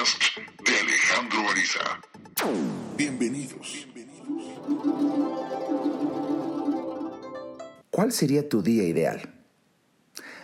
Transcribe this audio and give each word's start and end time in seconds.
podcast 0.00 0.38
de 0.64 0.76
Alejandro 0.78 1.50
Ariza. 1.50 2.00
Bienvenidos. 2.96 3.86
¿Cuál 7.90 8.12
sería 8.12 8.48
tu 8.48 8.62
día 8.62 8.84
ideal? 8.84 9.20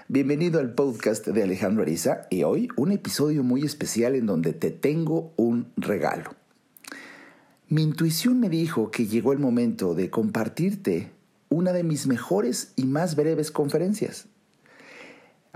Bienvenido 0.08 0.60
al 0.60 0.74
podcast 0.74 1.26
de 1.26 1.42
Alejandro 1.42 1.84
Ariza 1.84 2.26
y 2.28 2.42
hoy 2.42 2.68
un 2.76 2.92
episodio 2.92 3.42
muy 3.42 3.62
especial 3.62 4.14
en 4.14 4.26
donde 4.26 4.52
te 4.52 4.70
tengo 4.70 5.32
un 5.36 5.72
regalo. 5.78 6.34
Mi 7.68 7.82
intuición 7.82 8.40
me 8.40 8.50
dijo 8.50 8.90
que 8.90 9.06
llegó 9.06 9.32
el 9.32 9.38
momento 9.38 9.94
de 9.94 10.10
compartirte 10.10 11.12
una 11.48 11.72
de 11.72 11.82
mis 11.82 12.06
mejores 12.06 12.74
y 12.76 12.84
más 12.84 13.16
breves 13.16 13.50
conferencias. 13.50 14.26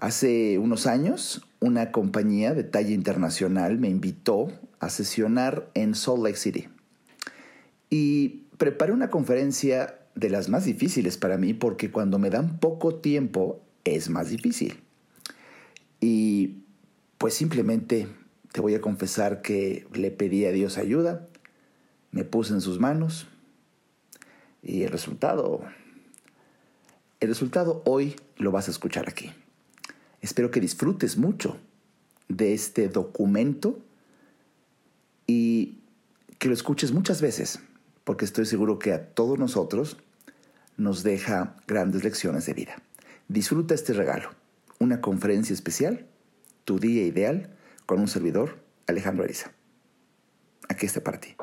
Hace 0.00 0.56
unos 0.56 0.86
años, 0.86 1.46
una 1.60 1.92
compañía 1.92 2.54
de 2.54 2.64
talla 2.64 2.92
internacional 2.94 3.78
me 3.78 3.90
invitó 3.90 4.50
a 4.78 4.88
sesionar 4.88 5.70
en 5.74 5.94
Salt 5.94 6.22
Lake 6.22 6.38
City. 6.38 6.68
Y 7.90 8.46
preparé 8.56 8.92
una 8.92 9.10
conferencia 9.10 9.98
de 10.14 10.30
las 10.30 10.48
más 10.48 10.64
difíciles 10.64 11.18
para 11.18 11.36
mí 11.36 11.52
porque 11.52 11.90
cuando 11.90 12.18
me 12.18 12.30
dan 12.30 12.58
poco 12.60 12.94
tiempo 12.94 13.60
es 13.84 14.08
más 14.08 14.30
difícil. 14.30 14.80
Y 16.00 16.62
pues 17.18 17.34
simplemente 17.34 18.08
te 18.52 18.62
voy 18.62 18.74
a 18.74 18.80
confesar 18.80 19.42
que 19.42 19.86
le 19.92 20.10
pedí 20.10 20.46
a 20.46 20.52
Dios 20.52 20.78
ayuda, 20.78 21.28
me 22.10 22.24
puse 22.24 22.54
en 22.54 22.62
sus 22.62 22.80
manos 22.80 23.28
y 24.62 24.82
el 24.82 24.90
resultado, 24.90 25.60
el 27.20 27.28
resultado 27.28 27.82
hoy 27.84 28.16
lo 28.38 28.50
vas 28.50 28.68
a 28.68 28.70
escuchar 28.70 29.06
aquí. 29.06 29.30
Espero 30.20 30.50
que 30.50 30.60
disfrutes 30.60 31.16
mucho 31.16 31.58
de 32.28 32.52
este 32.54 32.88
documento 32.88 33.78
y 35.26 35.78
que 36.38 36.48
lo 36.48 36.54
escuches 36.54 36.92
muchas 36.92 37.20
veces, 37.20 37.60
porque 38.04 38.24
estoy 38.24 38.46
seguro 38.46 38.78
que 38.78 38.92
a 38.92 39.06
todos 39.06 39.38
nosotros 39.38 39.96
nos 40.76 41.02
deja 41.02 41.56
grandes 41.66 42.04
lecciones 42.04 42.46
de 42.46 42.54
vida. 42.54 42.76
Disfruta 43.28 43.74
este 43.74 43.92
regalo, 43.92 44.30
una 44.78 45.00
conferencia 45.00 45.54
especial, 45.54 46.06
tu 46.64 46.78
día 46.78 47.04
ideal, 47.04 47.54
con 47.86 48.00
un 48.00 48.08
servidor, 48.08 48.62
Alejandro 48.86 49.24
Ariza. 49.24 49.52
Aquí 50.68 50.86
está 50.86 51.02
para 51.02 51.20
ti. 51.20 51.34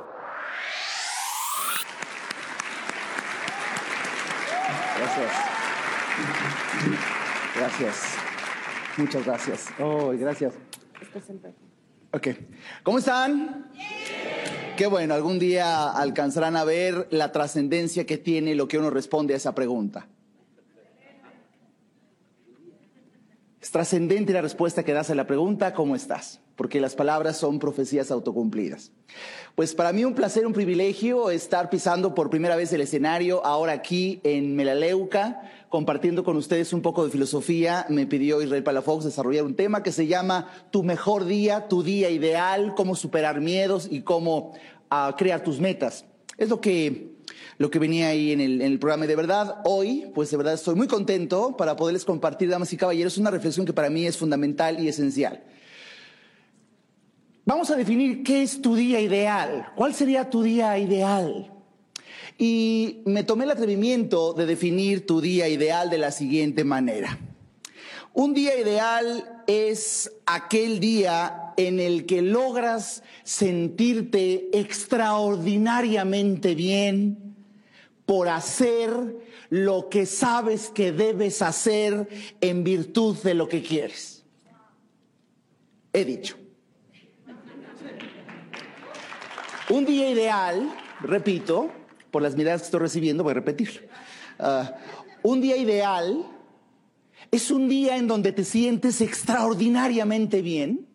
Gracias. 4.97 5.31
Gracias. 7.55 8.26
Muchas 8.97 9.25
gracias. 9.25 9.65
Oh, 9.79 10.09
gracias. 10.09 10.53
Ok. 12.11 12.27
¿Cómo 12.83 12.97
están? 12.97 13.71
Qué 14.75 14.87
bueno, 14.87 15.13
algún 15.13 15.39
día 15.39 15.89
alcanzarán 15.89 16.55
a 16.55 16.63
ver 16.63 17.07
la 17.11 17.31
trascendencia 17.31 18.05
que 18.05 18.17
tiene 18.17 18.55
lo 18.55 18.67
que 18.67 18.77
uno 18.77 18.89
responde 18.89 19.33
a 19.33 19.37
esa 19.37 19.53
pregunta. 19.53 20.07
Es 23.61 23.71
trascendente 23.71 24.33
la 24.33 24.41
respuesta 24.41 24.83
que 24.83 24.93
das 24.93 25.09
a 25.09 25.15
la 25.15 25.27
pregunta, 25.27 25.73
¿cómo 25.73 25.95
estás? 25.95 26.39
Porque 26.55 26.79
las 26.79 26.95
palabras 26.95 27.37
son 27.37 27.59
profecías 27.59 28.11
autocumplidas. 28.11 28.91
Pues 29.55 29.75
para 29.75 29.91
mí 29.91 30.05
un 30.05 30.13
placer, 30.13 30.47
un 30.47 30.53
privilegio 30.53 31.31
estar 31.31 31.69
pisando 31.69 32.15
por 32.15 32.29
primera 32.29 32.55
vez 32.55 32.71
el 32.71 32.81
escenario, 32.81 33.45
ahora 33.45 33.73
aquí 33.73 34.21
en 34.23 34.55
Melaleuca, 34.55 35.41
compartiendo 35.69 36.23
con 36.23 36.37
ustedes 36.37 36.73
un 36.73 36.81
poco 36.81 37.05
de 37.05 37.11
filosofía. 37.11 37.85
Me 37.89 38.05
pidió 38.05 38.41
Israel 38.41 38.63
Palafox 38.63 39.05
desarrollar 39.05 39.43
un 39.43 39.55
tema 39.55 39.83
que 39.83 39.91
se 39.91 40.07
llama 40.07 40.49
Tu 40.71 40.83
mejor 40.83 41.25
día, 41.25 41.67
tu 41.67 41.83
día 41.83 42.09
ideal, 42.09 42.73
cómo 42.75 42.95
superar 42.95 43.41
miedos 43.41 43.87
y 43.89 44.01
cómo 44.01 44.53
uh, 44.91 45.15
crear 45.17 45.43
tus 45.43 45.59
metas. 45.59 46.05
Es 46.37 46.49
lo 46.49 46.61
que 46.61 47.17
lo 47.57 47.71
que 47.71 47.79
venía 47.79 48.09
ahí 48.09 48.31
en 48.31 48.41
el, 48.41 48.61
en 48.61 48.71
el 48.71 48.79
programa. 48.79 49.07
de 49.07 49.15
verdad, 49.15 49.61
hoy, 49.65 50.11
pues 50.13 50.29
de 50.29 50.37
verdad 50.37 50.53
estoy 50.53 50.75
muy 50.75 50.87
contento 50.87 51.57
para 51.57 51.75
poderles 51.75 52.05
compartir, 52.05 52.49
damas 52.49 52.71
y 52.71 52.77
caballeros, 52.77 53.17
una 53.17 53.31
reflexión 53.31 53.65
que 53.65 53.73
para 53.73 53.89
mí 53.89 54.05
es 54.05 54.17
fundamental 54.17 54.79
y 54.79 54.87
esencial. 54.87 55.43
Vamos 57.45 57.71
a 57.71 57.75
definir 57.75 58.23
qué 58.23 58.43
es 58.43 58.61
tu 58.61 58.75
día 58.75 58.99
ideal. 58.99 59.71
¿Cuál 59.75 59.93
sería 59.93 60.29
tu 60.29 60.43
día 60.43 60.77
ideal? 60.77 61.51
Y 62.37 63.01
me 63.05 63.23
tomé 63.23 63.45
el 63.45 63.51
atrevimiento 63.51 64.33
de 64.33 64.45
definir 64.45 65.05
tu 65.05 65.21
día 65.21 65.47
ideal 65.47 65.89
de 65.89 65.97
la 65.97 66.11
siguiente 66.11 66.63
manera. 66.63 67.17
Un 68.13 68.33
día 68.33 68.59
ideal 68.59 69.43
es 69.47 70.11
aquel 70.25 70.79
día 70.79 71.53
en 71.57 71.79
el 71.79 72.05
que 72.05 72.21
logras 72.21 73.03
sentirte 73.23 74.49
extraordinariamente 74.53 76.55
bien, 76.55 77.27
por 78.07 78.29
hacer 78.29 79.17
lo 79.49 79.89
que 79.89 80.05
sabes 80.05 80.69
que 80.69 80.93
debes 80.93 81.41
hacer 81.41 82.07
en 82.39 82.63
virtud 82.63 83.17
de 83.17 83.33
lo 83.33 83.49
que 83.49 83.61
quieres. 83.61 84.23
He 85.91 86.05
dicho. 86.05 86.37
Un 89.69 89.85
día 89.85 90.09
ideal, 90.09 90.73
repito, 91.01 91.69
por 92.11 92.21
las 92.21 92.35
miradas 92.35 92.61
que 92.61 92.65
estoy 92.65 92.79
recibiendo, 92.79 93.23
voy 93.23 93.31
a 93.31 93.35
repetirlo. 93.35 93.81
Ah, 94.39 94.75
un 95.23 95.41
día 95.41 95.57
ideal 95.57 96.25
es 97.31 97.51
un 97.51 97.67
día 97.67 97.97
en 97.97 98.07
donde 98.07 98.31
te 98.31 98.43
sientes 98.43 99.01
extraordinariamente 99.01 100.41
bien 100.41 100.87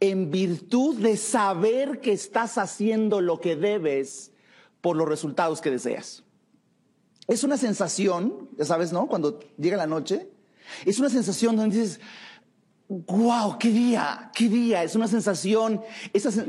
en 0.00 0.30
virtud 0.30 0.96
de 0.96 1.16
saber 1.16 2.00
que 2.00 2.12
estás 2.12 2.58
haciendo 2.58 3.20
lo 3.20 3.40
que 3.40 3.56
debes 3.56 4.32
por 4.80 4.96
los 4.96 5.08
resultados 5.08 5.60
que 5.60 5.70
deseas. 5.70 6.24
Es 7.28 7.44
una 7.44 7.56
sensación, 7.56 8.48
ya 8.58 8.64
sabes, 8.64 8.92
¿no? 8.92 9.06
Cuando 9.06 9.38
llega 9.56 9.76
la 9.76 9.86
noche, 9.86 10.28
es 10.84 10.98
una 10.98 11.08
sensación 11.10 11.56
donde 11.56 11.76
dices, 11.76 12.00
wow, 12.90 13.56
qué 13.56 13.70
día, 13.70 14.32
qué 14.34 14.48
día. 14.48 14.82
Es 14.82 14.96
una 14.96 15.06
sensación. 15.06 15.80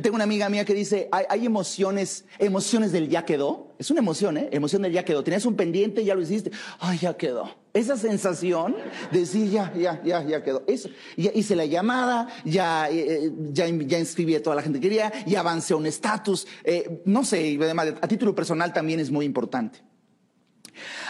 tengo 0.02 0.16
una 0.16 0.24
amiga 0.24 0.50
mía 0.50 0.66
que 0.66 0.74
dice, 0.74 1.08
hay, 1.12 1.46
emociones, 1.46 2.26
emociones 2.40 2.92
del 2.92 3.10
ya 3.10 3.26
quedó. 3.26 3.76
Es 3.78 3.92
una 3.92 4.00
emoción, 4.00 4.38
¿eh? 4.38 4.50
Emoción 4.52 4.82
del 4.82 4.92
ya 4.92 5.06
quedó. 5.06 5.24
Tienes 5.24 5.46
un 5.46 5.56
pendiente, 5.56 6.04
ya 6.04 6.16
lo 6.16 6.22
hiciste. 6.22 6.52
Ay, 6.80 6.98
ya 6.98 7.16
quedó. 7.16 7.56
Esa 7.74 7.96
sensación 7.96 8.76
de 9.12 9.20
decir, 9.20 9.52
ya, 9.52 9.72
ya, 9.76 10.02
ya, 10.04 10.24
ya 10.24 10.44
quedó. 10.44 10.64
Eso. 10.66 10.90
Ya 11.16 11.32
hice 11.36 11.56
la 11.56 11.66
llamada, 11.66 12.28
ya, 12.44 12.90
eh, 12.90 13.26
eh, 13.26 13.32
ya, 13.52 13.68
ya 13.68 14.00
inscribí 14.00 14.34
a 14.34 14.42
toda 14.42 14.56
la 14.56 14.64
gente 14.64 14.80
que 14.80 14.90
quería, 14.90 15.14
ya 15.28 15.42
avancé 15.42 15.74
a 15.74 15.78
un 15.78 15.86
estatus. 15.86 16.48
Eh, 16.64 17.04
no 17.06 17.24
sé, 17.24 17.58
además, 17.62 17.94
a 18.02 18.08
título 18.08 18.34
personal 18.34 18.74
también 18.74 19.00
es 19.00 19.12
muy 19.12 19.26
importante. 19.26 19.91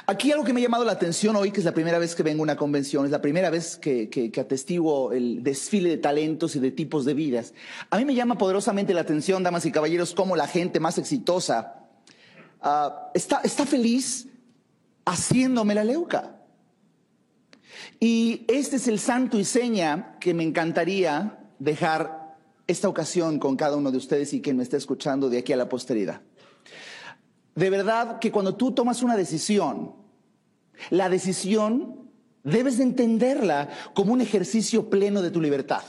Aquí 0.05 0.31
algo 0.31 0.43
que 0.43 0.53
me 0.53 0.59
ha 0.59 0.63
llamado 0.63 0.83
la 0.83 0.93
atención 0.93 1.35
hoy, 1.35 1.51
que 1.51 1.59
es 1.59 1.65
la 1.65 1.73
primera 1.73 1.99
vez 1.99 2.15
que 2.15 2.23
vengo 2.23 2.41
a 2.41 2.43
una 2.43 2.55
convención, 2.55 3.05
es 3.05 3.11
la 3.11 3.21
primera 3.21 3.49
vez 3.49 3.77
que, 3.77 4.09
que, 4.09 4.31
el 5.13 5.43
desfile 5.43 5.89
de 5.89 5.97
talentos 5.97 6.55
y 6.55 6.59
de 6.59 6.71
tipos 6.71 7.05
de 7.05 7.13
vidas. 7.13 7.53
A 7.89 7.97
mí 7.97 8.05
me 8.05 8.15
llama 8.15 8.37
poderosamente 8.37 8.93
la 8.93 9.01
atención, 9.01 9.43
damas 9.43 9.65
y 9.65 9.71
caballeros, 9.71 10.13
cómo 10.13 10.35
la 10.35 10.47
gente 10.47 10.79
más 10.79 10.97
exitosa 10.97 11.87
uh, 12.63 13.09
está, 13.13 13.41
está 13.43 13.65
feliz 13.65 14.27
haciéndome 15.05 15.75
la 15.75 15.83
leuca. 15.83 16.37
Y 17.99 18.45
este 18.47 18.77
es 18.77 18.87
el 18.87 18.99
santo 18.99 19.37
y 19.37 19.45
seña 19.45 20.17
que 20.19 20.33
me 20.33 20.43
encantaría 20.43 21.39
dejar 21.59 22.35
esta 22.67 22.87
ocasión 22.89 23.39
con 23.39 23.55
cada 23.55 23.75
uno 23.75 23.91
de 23.91 23.97
ustedes 23.97 24.33
y 24.33 24.41
quien 24.41 24.57
me 24.57 24.63
esté 24.63 24.77
escuchando 24.77 25.29
de 25.29 25.39
aquí 25.39 25.53
a 25.53 25.57
la 25.57 25.69
posteridad. 25.69 26.21
De 27.55 27.69
verdad 27.69 28.19
que 28.19 28.31
cuando 28.31 28.55
tú 28.55 28.71
tomas 28.71 29.03
una 29.03 29.17
decisión, 29.17 29.93
la 30.89 31.09
decisión 31.09 32.09
debes 32.43 32.77
de 32.77 32.83
entenderla 32.83 33.69
como 33.93 34.13
un 34.13 34.21
ejercicio 34.21 34.89
pleno 34.89 35.21
de 35.21 35.31
tu 35.31 35.41
libertad. 35.41 35.83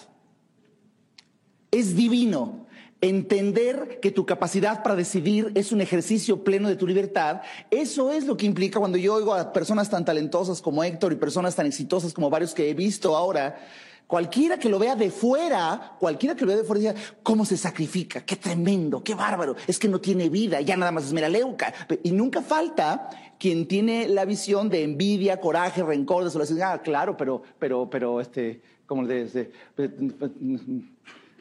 Es 1.70 1.97
divino 1.97 2.67
entender 3.00 3.99
que 4.00 4.12
tu 4.12 4.25
capacidad 4.25 4.82
para 4.82 4.94
decidir 4.94 5.50
es 5.55 5.73
un 5.73 5.81
ejercicio 5.81 6.44
pleno 6.44 6.69
de 6.69 6.76
tu 6.76 6.87
libertad. 6.87 7.43
Eso 7.70 8.12
es 8.12 8.26
lo 8.26 8.37
que 8.37 8.47
implica 8.47 8.79
cuando 8.79 8.97
yo 8.97 9.14
oigo 9.14 9.35
a 9.35 9.53
personas 9.53 9.91
tan 9.91 10.05
talentosas 10.05 10.62
como 10.62 10.85
Héctor 10.85 11.12
y 11.12 11.17
personas 11.17 11.56
tan 11.56 11.67
exitosas 11.67 12.12
como 12.12 12.31
varios 12.31 12.55
que 12.55 12.70
he 12.70 12.75
visto 12.75 13.17
ahora 13.17 13.59
Cualquiera 14.06 14.58
que 14.58 14.69
lo 14.69 14.78
vea 14.78 14.94
de 14.94 15.10
fuera, 15.10 15.96
cualquiera 15.99 16.34
que 16.34 16.43
lo 16.43 16.49
vea 16.49 16.58
de 16.58 16.64
fuera, 16.64 16.81
diga, 16.81 16.94
¿cómo 17.22 17.46
se 17.46 17.56
sacrifica? 17.56 18.20
Qué 18.22 18.37
tremendo, 18.37 19.02
qué 19.02 19.14
bárbaro. 19.14 19.56
Es 19.66 19.78
que 19.78 19.88
no 19.88 20.00
tiene 20.00 20.28
vida, 20.28 20.60
ya 20.60 20.76
nada 20.76 20.93
más 20.93 21.04
es 21.04 21.12
meraleuca. 21.12 21.72
Y 22.02 22.12
nunca 22.12 22.43
falta 22.43 23.08
quien 23.38 23.66
tiene 23.66 24.08
la 24.08 24.25
visión 24.25 24.69
de 24.69 24.84
envidia, 24.84 25.40
coraje, 25.40 25.82
rencor, 25.82 26.25
desolación. 26.25 26.60
Ah, 26.62 26.82
claro, 26.82 27.16
pero, 27.16 27.43
pero, 27.58 27.88
pero, 27.88 28.20
este, 28.20 28.60
como 28.87 29.06
de, 29.06 29.22
este, 29.22 29.50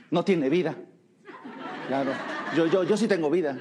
no 0.09 0.23
tiene 0.23 0.49
vida. 0.49 0.75
Claro. 1.87 2.11
Yo, 2.55 2.67
yo, 2.67 2.83
yo 2.83 2.95
sí 2.95 3.07
tengo 3.07 3.29
vida. 3.29 3.57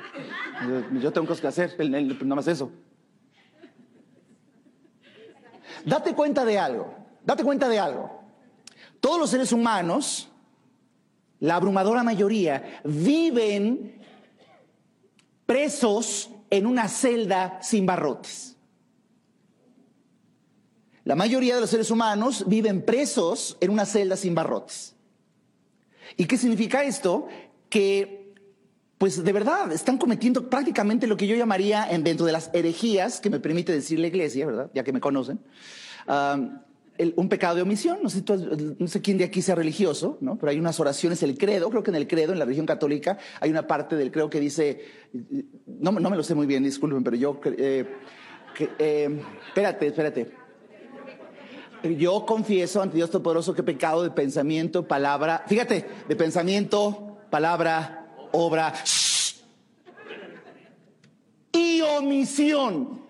Yo, 1.01 1.13
tengo 1.13 1.27
cosas 1.27 1.41
que 1.41 1.47
hacer, 1.49 1.91
nada 1.91 2.35
más 2.37 2.47
eso. 2.47 2.71
Date 5.85 6.15
cuenta 6.15 6.45
de 6.45 6.59
algo. 6.59 6.95
Date 7.25 7.45
cuenta 7.45 7.69
de 7.69 7.79
algo. 7.79 8.20
Todos 9.01 9.19
los 9.19 9.31
seres 9.31 9.53
humanos 9.53 10.31
la 11.41 11.57
abrumadora 11.57 12.03
mayoría, 12.03 12.81
viven 12.85 13.99
presos 15.47 16.31
en 16.51 16.67
una 16.67 16.87
celda 16.87 17.59
sin 17.63 17.87
barrotes. 17.87 18.57
La 21.05 21.17
mayoría 21.17 21.55
de 21.55 21.63
los 21.63 21.71
seres 21.71 21.91
humanos 21.91 22.45
viven 22.47 22.85
presos 22.85 23.57
en 23.61 23.71
una 23.71 23.87
celda 23.87 24.17
sin 24.17 24.35
barrotes. 24.35 24.95
¿Y 26.17 26.27
qué 26.27 26.37
significa 26.37 26.85
esto? 26.85 27.27
Que, 27.71 28.35
pues 28.99 29.25
de 29.25 29.33
verdad, 29.33 29.73
están 29.73 29.97
cometiendo 29.97 30.51
prácticamente 30.51 31.07
lo 31.07 31.17
que 31.17 31.27
yo 31.27 31.35
llamaría, 31.37 31.91
en, 31.91 32.05
dentro 32.05 32.27
de 32.27 32.33
las 32.33 32.51
herejías, 32.53 33.19
que 33.19 33.31
me 33.31 33.41
permite 33.41 33.73
decir 33.73 33.99
la 33.99 34.09
iglesia, 34.09 34.45
¿verdad? 34.45 34.71
Ya 34.75 34.85
que 34.85 34.93
me 34.93 35.01
conocen, 35.01 35.41
un 37.17 37.29
pecado 37.29 37.57
de 37.57 37.63
omisión. 37.63 37.99
No 38.03 38.89
sé, 38.89 39.01
quién 39.01 39.19
de 39.19 39.25
aquí 39.25 39.43
sea 39.43 39.55
religioso. 39.55 40.19
Pero 40.21 40.51
hay 40.51 40.59
unas 40.59 40.79
oraciones, 40.81 41.23
el 41.23 41.37
credo, 41.37 41.71
creo 41.71 41.83
que 41.83 41.91
en 41.91 41.97
el 41.97 42.07
credo, 42.07 42.33
en 42.33 42.39
la 42.39 42.45
religión 42.45 42.67
católica, 42.67 43.19
hay 43.41 43.51
una 43.51 43.67
parte 43.67 43.97
del 43.97 44.11
credo 44.11 44.31
que 44.31 44.41
dice, 44.41 44.81
no, 45.67 45.93
no 45.93 46.11
me 46.11 46.17
lo 46.17 46.23
sé 46.23 46.35
muy 46.35 46.47
bien, 46.47 46.63
disculpen, 46.63 47.03
pero 47.03 47.17
yo, 47.17 47.41
eh, 47.45 47.87
eh, 48.79 49.21
espérate, 49.49 49.87
espérate. 49.87 50.31
Yo 51.97 52.27
confieso 52.27 52.83
ante 52.83 52.97
Dios 52.97 53.11
Todopoderoso 53.11 53.55
que 53.55 53.63
pecado 53.63 54.03
de 54.03 54.11
pensamiento, 54.11 54.87
palabra, 54.87 55.45
fíjate, 55.47 55.87
de 56.07 56.17
pensamiento, 56.17 57.19
palabra, 57.31 58.07
obra 58.33 58.75
y 61.53 61.81
omisión. 61.81 63.10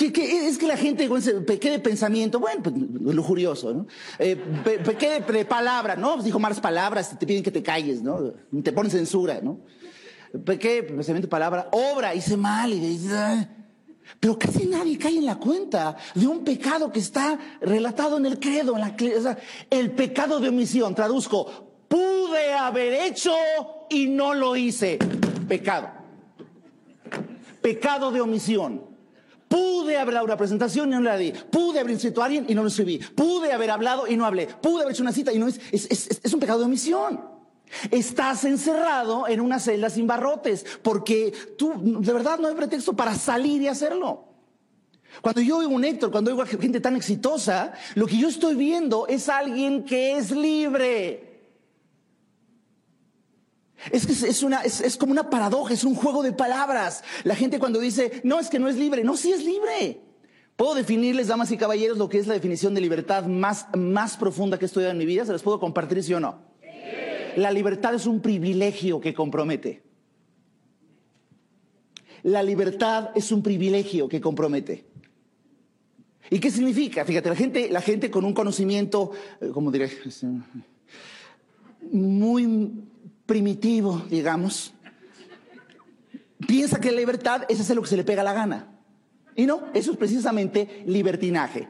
Es 0.00 0.12
que, 0.12 0.48
es 0.48 0.58
que 0.58 0.66
la 0.66 0.76
gente 0.76 1.08
pequé 1.46 1.70
de 1.70 1.78
pensamiento, 1.78 2.40
bueno, 2.40 2.62
pues 2.64 2.74
lujurioso, 3.14 3.72
¿no? 3.72 3.86
Eh, 4.18 4.34
pequé 4.84 5.20
de, 5.20 5.44
palabra, 5.44 5.94
¿no? 5.94 6.14
Pues 6.14 6.24
dijo 6.24 6.40
malas 6.40 6.58
palabras, 6.58 7.16
te 7.16 7.24
piden 7.24 7.44
que 7.44 7.52
te 7.52 7.62
calles, 7.62 8.02
¿no? 8.02 8.32
Te 8.62 8.72
ponen 8.72 8.90
censura, 8.90 9.40
¿no? 9.40 9.60
Pequé 10.44 10.74
de 10.74 10.82
pensamiento, 10.82 11.28
palabra, 11.28 11.68
obra, 11.70 12.12
hice 12.12 12.36
mal 12.36 12.72
y 12.72 12.80
pero 14.18 14.36
casi 14.38 14.66
nadie 14.66 14.98
cae 14.98 15.16
en 15.16 15.26
la 15.26 15.36
cuenta 15.36 15.96
de 16.14 16.26
un 16.26 16.44
pecado 16.44 16.90
que 16.90 16.98
está 16.98 17.38
relatado 17.60 18.18
en 18.18 18.26
el 18.26 18.40
credo, 18.40 18.74
en 18.74 18.80
la, 18.80 18.88
o 18.88 19.36
el 19.70 19.92
pecado 19.92 20.40
de 20.40 20.48
omisión. 20.48 20.94
Traduzco, 20.94 21.84
pude 21.88 22.52
haber 22.52 22.94
hecho 22.94 23.32
y 23.88 24.08
no 24.08 24.34
lo 24.34 24.56
hice. 24.56 24.98
Pecado. 25.48 25.88
Pecado 27.62 28.10
de 28.10 28.20
omisión. 28.20 28.93
Pude 29.54 29.96
haber 29.96 30.14
dado 30.14 30.26
una 30.26 30.36
presentación 30.36 30.88
y 30.88 30.96
no 30.96 31.00
la 31.00 31.16
di. 31.16 31.30
Pude 31.30 31.78
haber 31.78 31.92
inscrito 31.92 32.20
a 32.20 32.24
alguien 32.24 32.44
y 32.48 32.56
no 32.56 32.62
lo 32.62 32.68
escribí. 32.68 32.98
Pude 32.98 33.52
haber 33.52 33.70
hablado 33.70 34.08
y 34.08 34.16
no 34.16 34.26
hablé. 34.26 34.48
Pude 34.48 34.82
haber 34.82 34.92
hecho 34.92 35.04
una 35.04 35.12
cita 35.12 35.32
y 35.32 35.38
no 35.38 35.46
es, 35.46 35.60
es, 35.70 35.86
es, 35.88 36.20
es 36.24 36.34
un 36.34 36.40
pecado 36.40 36.58
de 36.58 36.64
omisión. 36.64 37.20
Estás 37.92 38.44
encerrado 38.46 39.28
en 39.28 39.40
una 39.40 39.60
celda 39.60 39.90
sin 39.90 40.08
barrotes, 40.08 40.66
porque 40.82 41.32
tú, 41.56 41.72
de 42.00 42.12
verdad, 42.12 42.40
no 42.40 42.48
hay 42.48 42.56
pretexto 42.56 42.94
para 42.94 43.14
salir 43.14 43.62
y 43.62 43.68
hacerlo. 43.68 44.24
Cuando 45.22 45.40
yo 45.40 45.58
oigo 45.58 45.72
un 45.72 45.84
Héctor, 45.84 46.10
cuando 46.10 46.32
oigo 46.32 46.42
a 46.42 46.46
gente 46.46 46.80
tan 46.80 46.96
exitosa, 46.96 47.74
lo 47.94 48.08
que 48.08 48.18
yo 48.18 48.26
estoy 48.26 48.56
viendo 48.56 49.06
es 49.06 49.28
alguien 49.28 49.84
que 49.84 50.16
es 50.16 50.32
libre. 50.32 51.33
Es 53.90 54.06
que 54.06 54.12
es, 54.12 54.42
una, 54.42 54.62
es, 54.62 54.80
es, 54.80 54.96
como 54.96 55.12
una 55.12 55.28
paradoja, 55.30 55.74
es 55.74 55.84
un 55.84 55.94
juego 55.94 56.22
de 56.22 56.32
palabras. 56.32 57.04
La 57.24 57.34
gente 57.34 57.58
cuando 57.58 57.80
dice, 57.80 58.20
no, 58.24 58.40
es 58.40 58.48
que 58.48 58.58
no 58.58 58.68
es 58.68 58.76
libre, 58.76 59.04
no, 59.04 59.16
sí 59.16 59.32
es 59.32 59.44
libre. 59.44 60.00
Puedo 60.56 60.74
definirles, 60.74 61.28
damas 61.28 61.50
y 61.50 61.56
caballeros, 61.56 61.98
lo 61.98 62.08
que 62.08 62.18
es 62.18 62.26
la 62.26 62.34
definición 62.34 62.74
de 62.74 62.80
libertad 62.80 63.26
más, 63.26 63.66
más 63.76 64.16
profunda 64.16 64.58
que 64.58 64.64
he 64.64 64.66
estudiado 64.66 64.92
en 64.92 64.98
mi 64.98 65.06
vida. 65.06 65.26
¿Se 65.26 65.32
les 65.32 65.42
puedo 65.42 65.58
compartir, 65.58 66.02
sí 66.02 66.14
o 66.14 66.20
no? 66.20 66.38
La 67.36 67.50
libertad 67.50 67.94
es 67.94 68.06
un 68.06 68.20
privilegio 68.20 69.00
que 69.00 69.12
compromete. 69.12 69.82
La 72.22 72.42
libertad 72.42 73.10
es 73.14 73.32
un 73.32 73.42
privilegio 73.42 74.08
que 74.08 74.20
compromete. 74.20 74.86
¿Y 76.30 76.38
qué 76.38 76.50
significa? 76.50 77.04
Fíjate, 77.04 77.28
la 77.28 77.36
gente, 77.36 77.68
la 77.70 77.80
gente 77.80 78.10
con 78.10 78.24
un 78.24 78.32
conocimiento, 78.32 79.10
eh, 79.40 79.48
como 79.52 79.70
diré, 79.70 79.90
muy 81.90 82.70
primitivo, 83.26 84.02
digamos, 84.10 84.74
piensa 86.46 86.80
que 86.80 86.92
la 86.92 86.98
libertad 86.98 87.44
es 87.48 87.60
hacer 87.60 87.76
lo 87.76 87.82
que 87.82 87.88
se 87.88 87.96
le 87.96 88.04
pega 88.04 88.22
la 88.22 88.32
gana. 88.32 88.68
Y 89.36 89.46
no, 89.46 89.64
eso 89.74 89.92
es 89.92 89.96
precisamente 89.96 90.84
libertinaje. 90.86 91.68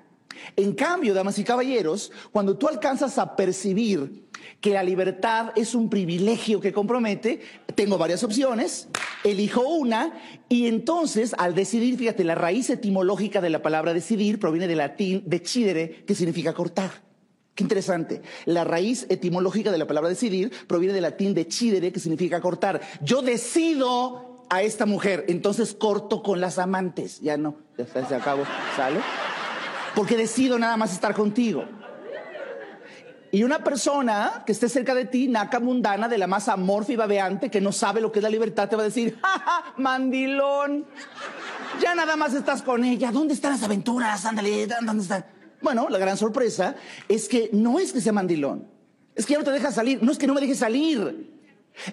En 0.57 0.75
cambio, 0.75 1.15
damas 1.15 1.39
y 1.39 1.45
caballeros, 1.45 2.13
cuando 2.33 2.57
tú 2.59 2.69
alcanzas 2.69 3.19
a 3.19 3.37
percibir 3.37 4.25
que 4.61 4.71
la 4.71 4.83
libertad 4.83 5.53
es 5.57 5.75
un 5.75 5.89
privilegio 5.89 6.61
que 6.61 6.73
compromete, 6.73 7.41
tengo 7.75 7.99
varias 7.99 8.25
opciones, 8.25 8.89
elijo 9.23 9.63
una 9.63 10.19
y 10.49 10.67
entonces 10.67 11.35
al 11.39 11.55
decidir, 11.55 11.97
fíjate, 11.97 12.25
la 12.25 12.35
raíz 12.35 12.69
etimológica 12.71 13.41
de 13.41 13.51
la 13.51 13.63
palabra 13.63 13.95
decidir 13.95 14.39
proviene 14.39 14.67
del 14.67 14.79
latín 14.79 15.23
decidere, 15.27 16.05
que 16.05 16.15
significa 16.15 16.53
cortar. 16.53 16.91
Qué 17.55 17.63
interesante. 17.63 18.23
La 18.47 18.65
raíz 18.65 19.07
etimológica 19.09 19.71
de 19.71 19.79
la 19.79 19.87
palabra 19.87 20.09
decidir 20.09 20.51
proviene 20.67 20.93
del 20.95 21.03
latín 21.03 21.35
decidere, 21.35 21.93
que 21.93 22.01
significa 22.01 22.41
cortar. 22.41 22.81
Yo 23.01 23.23
decido 23.23 24.45
a 24.51 24.63
esta 24.63 24.87
mujer, 24.87 25.25
entonces 25.29 25.75
corto 25.75 26.23
con 26.23 26.41
las 26.41 26.59
amantes. 26.59 27.21
Ya 27.21 27.37
no, 27.37 27.57
ya 27.79 28.07
se 28.07 28.15
acabó, 28.15 28.45
¿sale? 28.77 29.01
porque 29.95 30.17
decido 30.17 30.59
nada 30.59 30.77
más 30.77 30.93
estar 30.93 31.15
contigo. 31.15 31.65
Y 33.31 33.43
una 33.43 33.65
persona 33.65 34.45
que 34.47 34.53
esté 34.53 34.69
cerca 34.69 34.95
de 34.95 35.07
ti, 35.07 35.27
naca 35.27 35.59
mundana, 35.59 36.09
de 36.09 36.19
la 36.19 36.29
más 36.29 36.49
amorfa 36.49 36.93
y 36.93 36.97
babeante, 36.97 37.51
que 37.51 37.61
no 37.61 37.73
sabe 37.73 38.01
lo 38.01 38.13
que 38.13 38.21
es 38.21 38.23
la 38.23 38.31
libertad, 38.31 38.69
te 38.69 38.77
va 38.77 38.83
a 38.83 38.85
decir, 38.85 39.19
¡Ja, 39.23 39.75
mandilón. 39.77 40.87
Ya 41.81 41.97
nada 41.97 42.15
más 42.15 42.35
estás 42.35 42.63
con 42.63 42.85
ella. 42.85 43.11
¿Dónde 43.11 43.35
están 43.35 43.53
las 43.53 43.63
aventuras? 43.65 44.25
Ándale, 44.25 44.69
¿dónde 44.69 45.03
están? 45.03 45.25
Bueno, 45.65 45.89
la 45.89 45.97
gran 45.99 46.19
sorpresa 46.19 46.77
es 47.09 47.27
que 47.27 47.49
no 47.55 47.79
es 47.79 47.95
que 47.95 48.03
sea 48.03 48.13
mandilón. 48.13 48.69
Es 49.15 49.25
que 49.25 49.33
ya 49.33 49.39
no 49.39 49.45
te 49.47 49.51
deja 49.51 49.73
salir. 49.73 50.03
No 50.03 50.13
es 50.13 50.19
que 50.19 50.27
no 50.27 50.35
me 50.35 50.43
deje 50.43 50.55
salir. 50.55 51.33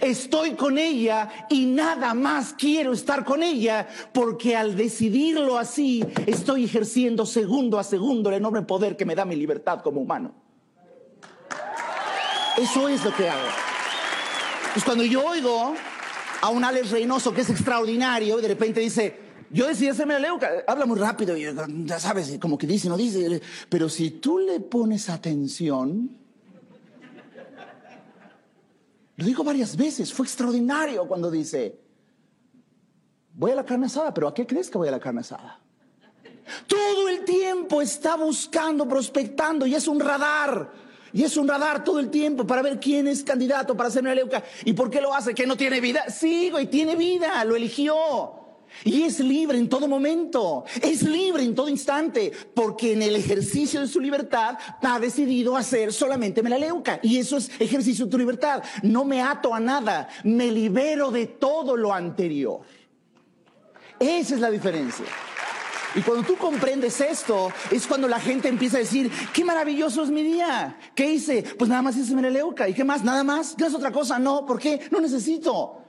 Estoy 0.02 0.56
con 0.56 0.78
ella 0.78 1.48
y 1.50 1.66
nada 1.68 2.14
más 2.14 2.54
quiero 2.54 2.92
estar 2.92 3.24
con 3.24 3.42
ella 3.42 3.88
porque 4.14 4.58
al 4.58 4.76
decidirlo 4.76 5.58
así 5.58 6.04
estoy 6.28 6.66
ejerciendo 6.66 7.26
segundo 7.26 7.80
a 7.80 7.86
segundo 7.86 8.30
el 8.30 8.36
enorme 8.36 8.62
poder 8.64 8.98
que 8.98 9.06
me 9.06 9.16
da 9.16 9.24
mi 9.24 9.38
libertad 9.38 9.80
como 9.82 10.02
humano. 10.02 10.34
Eso 12.58 12.90
es 12.90 13.06
lo 13.06 13.16
que 13.16 13.30
hago. 13.30 13.48
Pues 14.74 14.84
cuando 14.84 15.06
yo 15.06 15.25
oigo 15.25 15.75
a 16.42 16.50
un 16.50 16.66
Alex 16.66 16.92
Reynoso 16.92 17.34
que 17.34 17.42
es 17.42 17.50
extraordinario 17.50 18.38
y 18.38 18.42
de 18.42 18.48
repente 18.50 18.82
dice, 18.82 19.31
yo 19.51 19.67
decidí 19.67 19.89
hacerme 19.89 20.13
la 20.13 20.20
leuca, 20.20 20.50
habla 20.65 20.86
muy 20.86 20.98
rápido 20.98 21.36
y 21.36 21.46
ya 21.86 22.00
sabes, 22.00 22.38
como 22.39 22.58
que 22.58 22.65
dice, 22.65 22.88
no 22.88 22.98
dice, 22.98 23.41
pero 23.70 23.89
si 23.89 24.12
tú 24.12 24.39
le 24.39 24.60
pones 24.60 25.10
atención, 25.10 26.10
lo 29.17 29.25
digo 29.25 29.43
varias 29.43 29.75
veces, 29.75 30.13
fue 30.13 30.25
extraordinario 30.25 31.08
cuando 31.08 31.29
dice, 31.29 31.79
voy 33.34 33.51
a 33.51 33.55
la 33.55 33.65
carne 33.65 33.88
asada, 33.88 34.13
pero 34.13 34.27
¿a 34.29 34.34
qué 34.34 34.48
crees 34.48 34.70
que 34.70 34.77
voy 34.77 34.88
a 34.88 34.91
la 34.91 35.00
carne 35.00 35.20
asada? 35.22 35.60
Todo 36.67 37.10
el 37.10 37.24
tiempo 37.24 37.81
está 37.81 38.15
buscando, 38.15 38.88
prospectando 38.88 39.65
y 39.65 39.75
es 39.75 39.88
un 39.88 40.00
radar. 40.00 40.72
Y 41.13 41.24
es 41.24 41.36
un 41.36 41.46
radar 41.46 41.84
todo 41.84 42.00
el 42.00 42.10
tiempo 42.10 42.48
para 42.48 42.62
ver 42.62 42.79
quién 42.79 43.08
es 43.08 43.22
candidato 43.24 43.75
para 43.75 43.89
hacerme 43.89 44.10
la 44.10 44.15
leuca. 44.15 44.43
¿Y 44.63 44.72
por 44.74 44.89
qué 44.89 45.01
lo 45.01 45.13
hace? 45.13 45.34
¿Que 45.34 45.46
no 45.46 45.58
tiene 45.58 45.81
vida? 45.81 46.10
Sí, 46.10 46.50
güey, 46.50 46.67
tiene 46.67 46.96
vida, 46.96 47.43
lo 47.43 47.55
eligió. 47.55 48.40
Y 48.84 49.04
es 49.04 49.20
libre 49.20 49.58
en 49.58 49.70
todo 49.70 49.88
momento, 49.88 50.66
es 50.82 51.04
libre 51.04 51.44
en 51.44 51.56
todo 51.56 51.70
instante, 51.70 52.32
porque 52.54 52.94
en 52.94 53.04
el 53.04 53.16
ejercicio 53.16 53.82
de 53.82 53.88
su 53.88 54.00
libertad 54.00 54.58
ha 54.82 55.00
decidido 55.00 55.56
hacer 55.56 55.94
solamente 55.94 56.42
melaleuca. 56.42 57.00
Y 57.04 57.18
eso 57.18 57.38
es 57.38 57.52
ejercicio 57.60 58.06
de 58.06 58.12
tu 58.12 58.18
libertad. 58.18 58.64
No 58.84 59.06
me 59.06 59.22
ato 59.22 59.54
a 59.54 59.60
nada, 59.60 60.08
me 60.24 60.52
libero 60.52 61.12
de 61.12 61.28
todo 61.28 61.76
lo 61.76 61.94
anterior. 61.94 62.62
Esa 64.00 64.36
es 64.36 64.42
la 64.42 64.50
diferencia. 64.50 65.06
Y 65.94 66.02
cuando 66.02 66.24
tú 66.26 66.38
comprendes 66.38 67.02
esto, 67.02 67.52
es 67.70 67.86
cuando 67.86 68.08
la 68.08 68.20
gente 68.20 68.48
empieza 68.48 68.78
a 68.78 68.80
decir, 68.80 69.12
qué 69.34 69.44
maravilloso 69.44 70.04
es 70.04 70.10
mi 70.10 70.24
día. 70.24 70.78
¿Qué 70.96 71.12
hice? 71.12 71.44
Pues 71.58 71.70
nada 71.70 71.82
más 71.82 71.98
hice 71.98 72.16
melaleuca. 72.16 72.68
¿Y 72.70 72.74
qué 72.74 72.84
más? 72.84 73.04
Nada 73.04 73.24
más. 73.24 73.56
¿Qué 73.58 73.66
es 73.66 73.74
otra 73.74 73.92
cosa? 73.92 74.18
No, 74.18 74.46
¿por 74.46 74.58
qué? 74.58 74.80
No 74.90 75.02
necesito. 75.02 75.81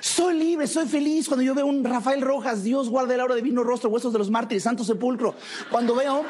Soy 0.00 0.38
libre, 0.38 0.66
soy 0.66 0.86
feliz 0.86 1.28
cuando 1.28 1.42
yo 1.42 1.54
veo 1.54 1.66
un 1.66 1.84
Rafael 1.84 2.20
Rojas, 2.20 2.62
Dios 2.62 2.88
guarde 2.88 3.16
la 3.16 3.24
hora 3.24 3.34
de 3.34 3.42
vino 3.42 3.64
rostro, 3.64 3.90
huesos 3.90 4.12
de 4.12 4.18
los 4.18 4.30
mártires, 4.30 4.62
santo 4.62 4.84
sepulcro. 4.84 5.34
Cuando 5.70 5.94
veo 5.94 6.24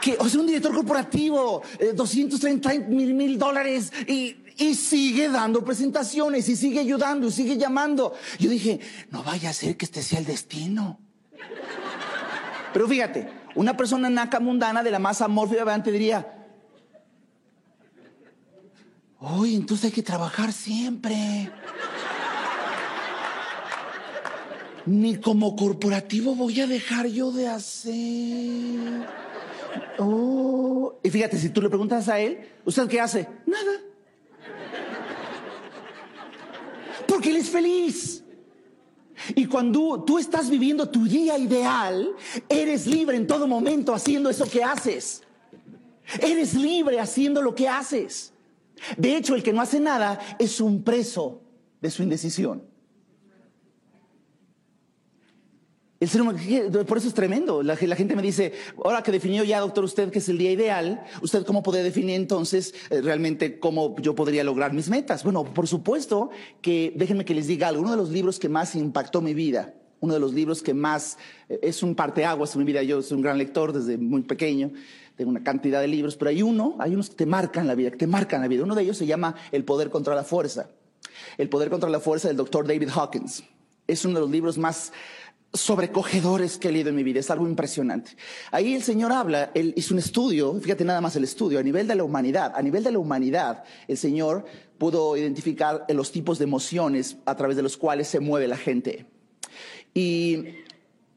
que, 0.00 0.16
o 0.18 0.28
sea, 0.28 0.40
un 0.40 0.46
director 0.46 0.74
corporativo, 0.74 1.62
230 1.94 2.72
eh, 2.72 2.80
mil 2.80 3.14
mil 3.14 3.38
dólares 3.38 3.92
y, 4.06 4.36
sigue 4.74 5.28
dando 5.28 5.64
presentaciones 5.64 6.48
y 6.48 6.54
sigue 6.54 6.78
ayudando 6.78 7.26
y 7.26 7.32
sigue 7.32 7.56
llamando. 7.56 8.14
Yo 8.38 8.48
dije, 8.48 8.78
no 9.10 9.24
vaya 9.24 9.50
a 9.50 9.52
ser 9.52 9.76
que 9.76 9.86
este 9.86 10.02
sea 10.02 10.20
el 10.20 10.24
destino. 10.24 11.00
Pero 12.72 12.86
fíjate, 12.86 13.28
una 13.56 13.76
persona 13.76 14.08
naca 14.08 14.38
mundana 14.38 14.84
de 14.84 14.92
la 14.92 15.00
masa 15.00 15.24
amorfa 15.24 15.82
te 15.82 15.90
diría, 15.90 16.42
Uy, 19.22 19.54
entonces 19.54 19.86
hay 19.86 19.90
que 19.92 20.02
trabajar 20.02 20.52
siempre. 20.52 21.48
Ni 24.86 25.16
como 25.16 25.54
corporativo 25.54 26.34
voy 26.34 26.60
a 26.60 26.66
dejar 26.66 27.06
yo 27.06 27.30
de 27.30 27.48
hacer. 27.48 29.06
Oh. 29.98 30.94
Y 31.02 31.10
fíjate, 31.10 31.38
si 31.38 31.50
tú 31.50 31.62
le 31.62 31.68
preguntas 31.68 32.08
a 32.08 32.18
él, 32.18 32.40
¿usted 32.64 32.88
qué 32.88 33.00
hace? 33.00 33.28
Nada. 33.46 33.80
Porque 37.06 37.30
él 37.30 37.36
es 37.36 37.50
feliz. 37.50 38.24
Y 39.34 39.46
cuando 39.46 40.02
tú 40.04 40.18
estás 40.18 40.50
viviendo 40.50 40.88
tu 40.88 41.04
día 41.04 41.38
ideal, 41.38 42.10
eres 42.48 42.86
libre 42.86 43.16
en 43.16 43.26
todo 43.26 43.46
momento 43.46 43.94
haciendo 43.94 44.30
eso 44.30 44.46
que 44.46 44.64
haces. 44.64 45.22
Eres 46.20 46.54
libre 46.54 46.98
haciendo 46.98 47.40
lo 47.40 47.54
que 47.54 47.68
haces. 47.68 48.32
De 48.96 49.16
hecho, 49.16 49.34
el 49.34 49.42
que 49.42 49.52
no 49.52 49.60
hace 49.60 49.78
nada 49.78 50.18
es 50.38 50.60
un 50.60 50.82
preso 50.82 51.40
de 51.80 51.90
su 51.90 52.02
indecisión. 52.02 52.71
Por 56.86 56.98
eso 56.98 57.08
es 57.08 57.14
tremendo. 57.14 57.62
La, 57.62 57.76
gente 57.76 58.16
me 58.16 58.22
dice, 58.22 58.52
ahora 58.82 59.02
que 59.02 59.12
definió 59.12 59.44
ya, 59.44 59.60
doctor, 59.60 59.84
usted 59.84 60.10
que 60.10 60.18
es 60.18 60.28
el 60.28 60.38
día 60.38 60.50
ideal, 60.50 61.04
¿usted 61.20 61.44
cómo 61.44 61.62
puede 61.62 61.82
definir 61.82 62.16
entonces 62.16 62.74
eh, 62.90 63.00
realmente 63.00 63.58
cómo 63.58 63.96
yo 64.00 64.14
podría 64.14 64.42
lograr 64.42 64.72
mis 64.72 64.88
metas? 64.88 65.22
Bueno, 65.22 65.44
por 65.44 65.68
supuesto 65.68 66.30
que 66.60 66.92
déjenme 66.96 67.24
que 67.24 67.34
les 67.34 67.46
diga 67.46 67.68
algo. 67.68 67.82
Uno 67.82 67.92
de 67.92 67.96
los 67.96 68.10
libros 68.10 68.38
que 68.38 68.48
más 68.48 68.74
impactó 68.74 69.20
mi 69.20 69.34
vida, 69.34 69.74
uno 70.00 70.14
de 70.14 70.20
los 70.20 70.34
libros 70.34 70.62
que 70.62 70.74
más 70.74 71.18
eh, 71.48 71.60
es 71.62 71.82
un 71.82 71.94
parteaguas 71.94 72.54
en 72.54 72.60
mi 72.60 72.64
vida. 72.64 72.82
Yo 72.82 73.00
soy 73.02 73.16
un 73.16 73.22
gran 73.22 73.38
lector 73.38 73.72
desde 73.72 73.96
muy 73.96 74.22
pequeño, 74.22 74.72
tengo 75.16 75.30
una 75.30 75.44
cantidad 75.44 75.80
de 75.80 75.88
libros, 75.88 76.16
pero 76.16 76.30
hay 76.30 76.42
uno, 76.42 76.76
hay 76.80 76.94
unos 76.94 77.10
que 77.10 77.16
te 77.16 77.26
marcan 77.26 77.66
la 77.66 77.74
vida, 77.74 77.90
que 77.90 77.98
te 77.98 78.06
marcan 78.06 78.40
la 78.40 78.48
vida. 78.48 78.64
Uno 78.64 78.74
de 78.74 78.82
ellos 78.82 78.96
se 78.96 79.06
llama 79.06 79.36
El 79.52 79.64
poder 79.64 79.90
contra 79.90 80.14
la 80.14 80.24
fuerza. 80.24 80.68
El 81.38 81.48
poder 81.48 81.70
contra 81.70 81.88
la 81.88 82.00
fuerza 82.00 82.28
del 82.28 82.36
doctor 82.36 82.66
David 82.66 82.88
Hawkins. 82.94 83.44
Es 83.86 84.04
uno 84.04 84.14
de 84.14 84.20
los 84.20 84.30
libros 84.30 84.58
más 84.58 84.92
sobrecogedores 85.52 86.56
que 86.56 86.68
he 86.68 86.72
leído 86.72 86.88
en 86.90 86.96
mi 86.96 87.02
vida. 87.02 87.20
Es 87.20 87.30
algo 87.30 87.46
impresionante. 87.46 88.12
Ahí 88.50 88.74
el 88.74 88.82
Señor 88.82 89.12
habla, 89.12 89.50
él 89.54 89.74
hizo 89.76 89.94
un 89.94 89.98
estudio, 89.98 90.58
fíjate 90.60 90.84
nada 90.84 91.00
más 91.00 91.14
el 91.16 91.24
estudio, 91.24 91.58
a 91.58 91.62
nivel 91.62 91.86
de 91.86 91.94
la 91.94 92.04
humanidad. 92.04 92.52
A 92.54 92.62
nivel 92.62 92.82
de 92.82 92.92
la 92.92 92.98
humanidad, 92.98 93.64
el 93.86 93.98
Señor 93.98 94.44
pudo 94.78 95.16
identificar 95.16 95.84
los 95.88 96.10
tipos 96.10 96.38
de 96.38 96.44
emociones 96.44 97.18
a 97.26 97.36
través 97.36 97.56
de 97.56 97.62
los 97.62 97.76
cuales 97.76 98.08
se 98.08 98.20
mueve 98.20 98.48
la 98.48 98.56
gente. 98.56 99.06
Y 99.94 100.44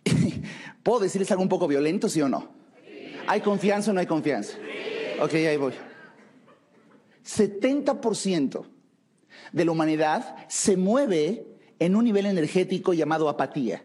¿puedo 0.83 0.99
decirles 0.99 1.31
algo 1.31 1.43
un 1.43 1.49
poco 1.49 1.67
violento, 1.67 2.09
sí 2.09 2.21
o 2.21 2.29
no? 2.29 2.49
¿Hay 3.27 3.41
confianza 3.41 3.91
o 3.91 3.93
no 3.93 4.01
hay 4.01 4.05
confianza? 4.05 4.57
Ok, 5.21 5.33
ahí 5.33 5.57
voy. 5.57 5.73
70% 7.25 8.65
de 9.51 9.65
la 9.65 9.71
humanidad 9.71 10.35
se 10.47 10.77
mueve 10.77 11.47
en 11.79 11.95
un 11.95 12.03
nivel 12.03 12.25
energético 12.25 12.93
llamado 12.93 13.29
apatía. 13.29 13.83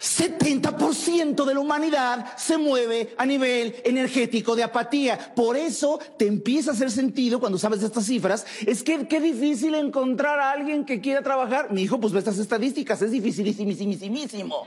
70% 0.00 1.44
de 1.44 1.54
la 1.54 1.60
humanidad 1.60 2.34
se 2.38 2.56
mueve 2.56 3.14
a 3.18 3.26
nivel 3.26 3.76
energético 3.84 4.56
de 4.56 4.62
apatía. 4.62 5.34
Por 5.34 5.58
eso 5.58 6.00
te 6.16 6.26
empieza 6.26 6.70
a 6.70 6.74
hacer 6.74 6.90
sentido 6.90 7.38
cuando 7.38 7.58
sabes 7.58 7.82
estas 7.82 8.06
cifras. 8.06 8.46
Es 8.66 8.82
que 8.82 9.06
qué 9.06 9.20
difícil 9.20 9.74
encontrar 9.74 10.40
a 10.40 10.52
alguien 10.52 10.86
que 10.86 11.02
quiera 11.02 11.20
trabajar. 11.22 11.70
Mi 11.70 11.82
hijo, 11.82 12.00
pues 12.00 12.14
ve 12.14 12.18
estas 12.18 12.38
estadísticas, 12.38 13.02
es 13.02 13.10
dificilísimo. 13.10 14.66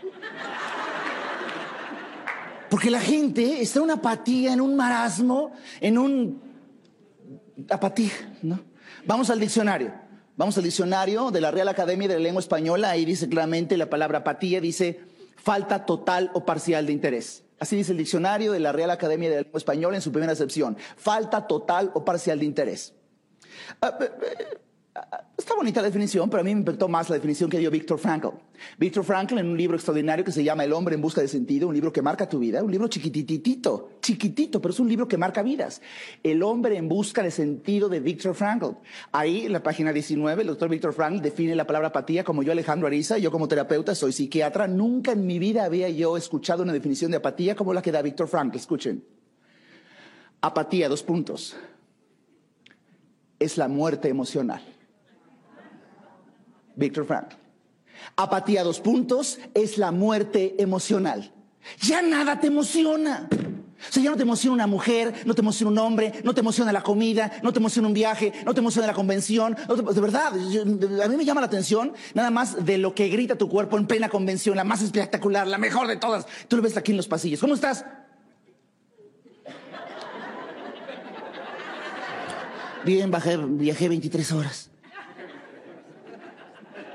Porque 2.69 2.91
la 2.91 2.99
gente 2.99 3.61
está 3.61 3.79
en 3.79 3.85
una 3.85 3.93
apatía, 3.95 4.53
en 4.53 4.61
un 4.61 4.75
marasmo, 4.75 5.51
en 5.81 5.97
un 5.97 6.41
apatía, 7.69 8.11
¿no? 8.43 8.59
Vamos 9.05 9.31
al 9.31 9.39
diccionario. 9.39 9.93
Vamos 10.35 10.57
al 10.57 10.63
diccionario 10.63 11.29
de 11.31 11.41
la 11.41 11.51
Real 11.51 11.67
Academia 11.67 12.07
de 12.07 12.15
la 12.15 12.19
Lengua 12.21 12.39
Española. 12.39 12.89
Ahí 12.89 13.05
dice 13.05 13.29
claramente 13.29 13.77
la 13.77 13.89
palabra 13.89 14.19
apatía, 14.19 14.59
dice 14.61 15.12
falta 15.43 15.85
total 15.85 16.31
o 16.33 16.45
parcial 16.45 16.85
de 16.85 16.93
interés. 16.93 17.43
Así 17.59 17.75
dice 17.75 17.91
el 17.91 17.97
diccionario 17.97 18.53
de 18.53 18.59
la 18.59 18.71
Real 18.71 18.89
Academia 18.89 19.29
de 19.29 19.35
la 19.35 19.41
Lengua 19.41 19.57
Española 19.57 19.97
en 19.97 20.01
su 20.01 20.11
primera 20.11 20.31
acepción. 20.31 20.77
Falta 20.95 21.47
total 21.47 21.91
o 21.93 22.03
parcial 22.03 22.39
de 22.39 22.45
interés. 22.45 22.93
Está 25.35 25.55
bonita 25.55 25.81
la 25.81 25.87
definición, 25.87 26.29
pero 26.29 26.41
a 26.41 26.43
mí 26.43 26.53
me 26.53 26.59
impactó 26.59 26.87
más 26.87 27.09
la 27.09 27.15
definición 27.15 27.49
que 27.49 27.57
dio 27.57 27.71
Víctor 27.71 27.97
Frankl. 27.97 28.27
Víctor 28.77 29.03
Frankl 29.03 29.39
en 29.39 29.47
un 29.47 29.57
libro 29.57 29.75
extraordinario 29.75 30.23
que 30.23 30.31
se 30.31 30.43
llama 30.43 30.63
El 30.63 30.71
hombre 30.71 30.93
en 30.93 31.01
busca 31.01 31.19
de 31.19 31.27
sentido, 31.27 31.67
un 31.67 31.73
libro 31.73 31.91
que 31.91 32.03
marca 32.03 32.29
tu 32.29 32.37
vida, 32.37 32.63
un 32.63 32.71
libro 32.71 32.87
chiquititito, 32.87 33.93
chiquitito, 34.01 34.61
pero 34.61 34.71
es 34.71 34.79
un 34.79 34.87
libro 34.87 35.07
que 35.07 35.17
marca 35.17 35.41
vidas. 35.41 35.81
El 36.21 36.43
hombre 36.43 36.77
en 36.77 36.87
busca 36.87 37.23
de 37.23 37.31
sentido 37.31 37.89
de 37.89 38.01
Víctor 38.01 38.35
Frankl. 38.35 38.77
Ahí, 39.11 39.47
en 39.47 39.51
la 39.53 39.63
página 39.63 39.91
19, 39.91 40.43
el 40.43 40.47
doctor 40.47 40.69
Víctor 40.69 40.93
Frankl 40.93 41.21
define 41.21 41.55
la 41.55 41.65
palabra 41.65 41.87
apatía 41.87 42.23
como 42.23 42.43
yo, 42.43 42.51
Alejandro 42.51 42.85
Ariza, 42.85 43.17
yo 43.17 43.31
como 43.31 43.47
terapeuta 43.47 43.95
soy 43.95 44.13
psiquiatra, 44.13 44.67
nunca 44.67 45.13
en 45.13 45.25
mi 45.25 45.39
vida 45.39 45.65
había 45.65 45.89
yo 45.89 46.17
escuchado 46.17 46.61
una 46.61 46.71
definición 46.71 47.09
de 47.09 47.17
apatía 47.17 47.55
como 47.55 47.73
la 47.73 47.81
que 47.81 47.91
da 47.91 48.03
Víctor 48.03 48.27
Frankl. 48.27 48.57
Escuchen. 48.57 49.03
Apatía, 50.39 50.87
dos 50.87 51.01
puntos. 51.01 51.55
Es 53.39 53.57
la 53.57 53.67
muerte 53.67 54.07
emocional. 54.07 54.72
Víctor 56.75 57.05
Frank. 57.05 57.29
Apatía, 58.15 58.63
dos 58.63 58.79
puntos, 58.79 59.39
es 59.53 59.77
la 59.77 59.91
muerte 59.91 60.55
emocional. 60.57 61.31
Ya 61.81 62.01
nada 62.01 62.39
te 62.39 62.47
emociona. 62.47 63.27
O 63.31 63.91
sea, 63.91 64.01
ya 64.01 64.09
no 64.09 64.15
te 64.15 64.23
emociona 64.23 64.53
una 64.53 64.67
mujer, 64.67 65.13
no 65.25 65.35
te 65.35 65.41
emociona 65.41 65.71
un 65.71 65.77
hombre, 65.77 66.13
no 66.23 66.33
te 66.33 66.39
emociona 66.39 66.71
la 66.71 66.83
comida, 66.83 67.31
no 67.43 67.51
te 67.51 67.59
emociona 67.59 67.87
un 67.87 67.93
viaje, 67.93 68.31
no 68.45 68.53
te 68.53 68.61
emociona 68.61 68.87
la 68.87 68.93
convención. 68.93 69.55
de 69.55 70.01
verdad, 70.01 70.27
a 70.27 71.07
mí 71.07 71.17
me 71.17 71.25
llama 71.25 71.41
la 71.41 71.47
atención 71.47 71.93
nada 72.13 72.31
más 72.31 72.65
de 72.65 72.77
lo 72.77 72.95
que 72.95 73.09
grita 73.09 73.37
tu 73.37 73.49
cuerpo 73.49 73.77
en 73.77 73.85
plena 73.85 74.09
convención, 74.09 74.55
la 74.55 74.63
más 74.63 74.81
espectacular, 74.81 75.47
la 75.47 75.57
mejor 75.57 75.87
de 75.87 75.97
todas. 75.97 76.25
Tú 76.47 76.55
lo 76.55 76.61
ves 76.61 76.77
aquí 76.77 76.91
en 76.91 76.97
los 76.97 77.07
pasillos. 77.07 77.39
¿Cómo 77.39 77.55
estás? 77.55 77.85
Bien, 82.85 83.11
bajé, 83.11 83.37
viajé 83.37 83.89
23 83.89 84.31
horas. 84.33 84.72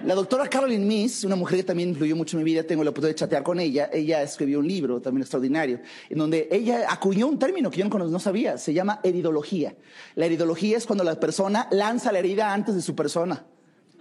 La 0.08 0.14
doctora 0.14 0.48
Caroline 0.48 0.86
Miss, 0.86 1.24
una 1.24 1.36
mujer 1.36 1.58
que 1.58 1.64
también 1.64 1.90
influyó 1.90 2.16
mucho 2.16 2.38
en 2.38 2.42
mi 2.42 2.50
vida, 2.50 2.62
tengo 2.62 2.82
la 2.82 2.88
oportunidad 2.88 3.14
de 3.14 3.18
chatear 3.18 3.42
con 3.42 3.60
ella. 3.60 3.90
Ella 3.92 4.22
escribió 4.22 4.58
un 4.58 4.66
libro 4.66 5.02
también 5.02 5.20
extraordinario, 5.20 5.82
en 6.08 6.16
donde 6.16 6.48
ella 6.50 6.86
acuñó 6.88 7.26
un 7.26 7.38
término 7.38 7.70
que 7.70 7.82
yo 7.82 7.84
no, 7.86 8.18
sabía, 8.18 8.56
se 8.56 8.72
llama 8.72 9.00
heridología. 9.02 9.76
La 10.14 10.24
heridología 10.24 10.78
es 10.78 10.86
cuando 10.86 11.04
la 11.04 11.20
persona 11.20 11.68
lanza 11.72 12.10
la 12.10 12.20
herida 12.20 12.54
antes 12.54 12.74
de 12.74 12.80
su 12.80 12.94
persona. 12.94 13.44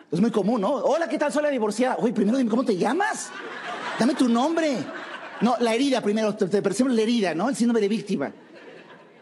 Es 0.09 0.21
muy 0.21 0.31
común, 0.31 0.61
¿no? 0.61 0.75
Hola, 0.75 1.09
¿qué 1.09 1.17
tal? 1.17 1.33
Soy 1.33 1.43
la 1.43 1.49
divorciada. 1.49 1.97
Oye, 1.99 2.13
primero 2.13 2.37
dime 2.37 2.49
cómo 2.49 2.63
te 2.63 2.77
llamas. 2.77 3.29
Dame 3.99 4.15
tu 4.15 4.29
nombre. 4.29 4.77
No, 5.41 5.57
la 5.59 5.75
herida 5.75 5.99
primero, 5.99 6.33
te, 6.33 6.47
te 6.47 6.83
la 6.85 7.01
herida, 7.01 7.35
¿no? 7.35 7.49
El 7.49 7.55
síndrome 7.57 7.81
de 7.81 7.89
víctima. 7.89 8.31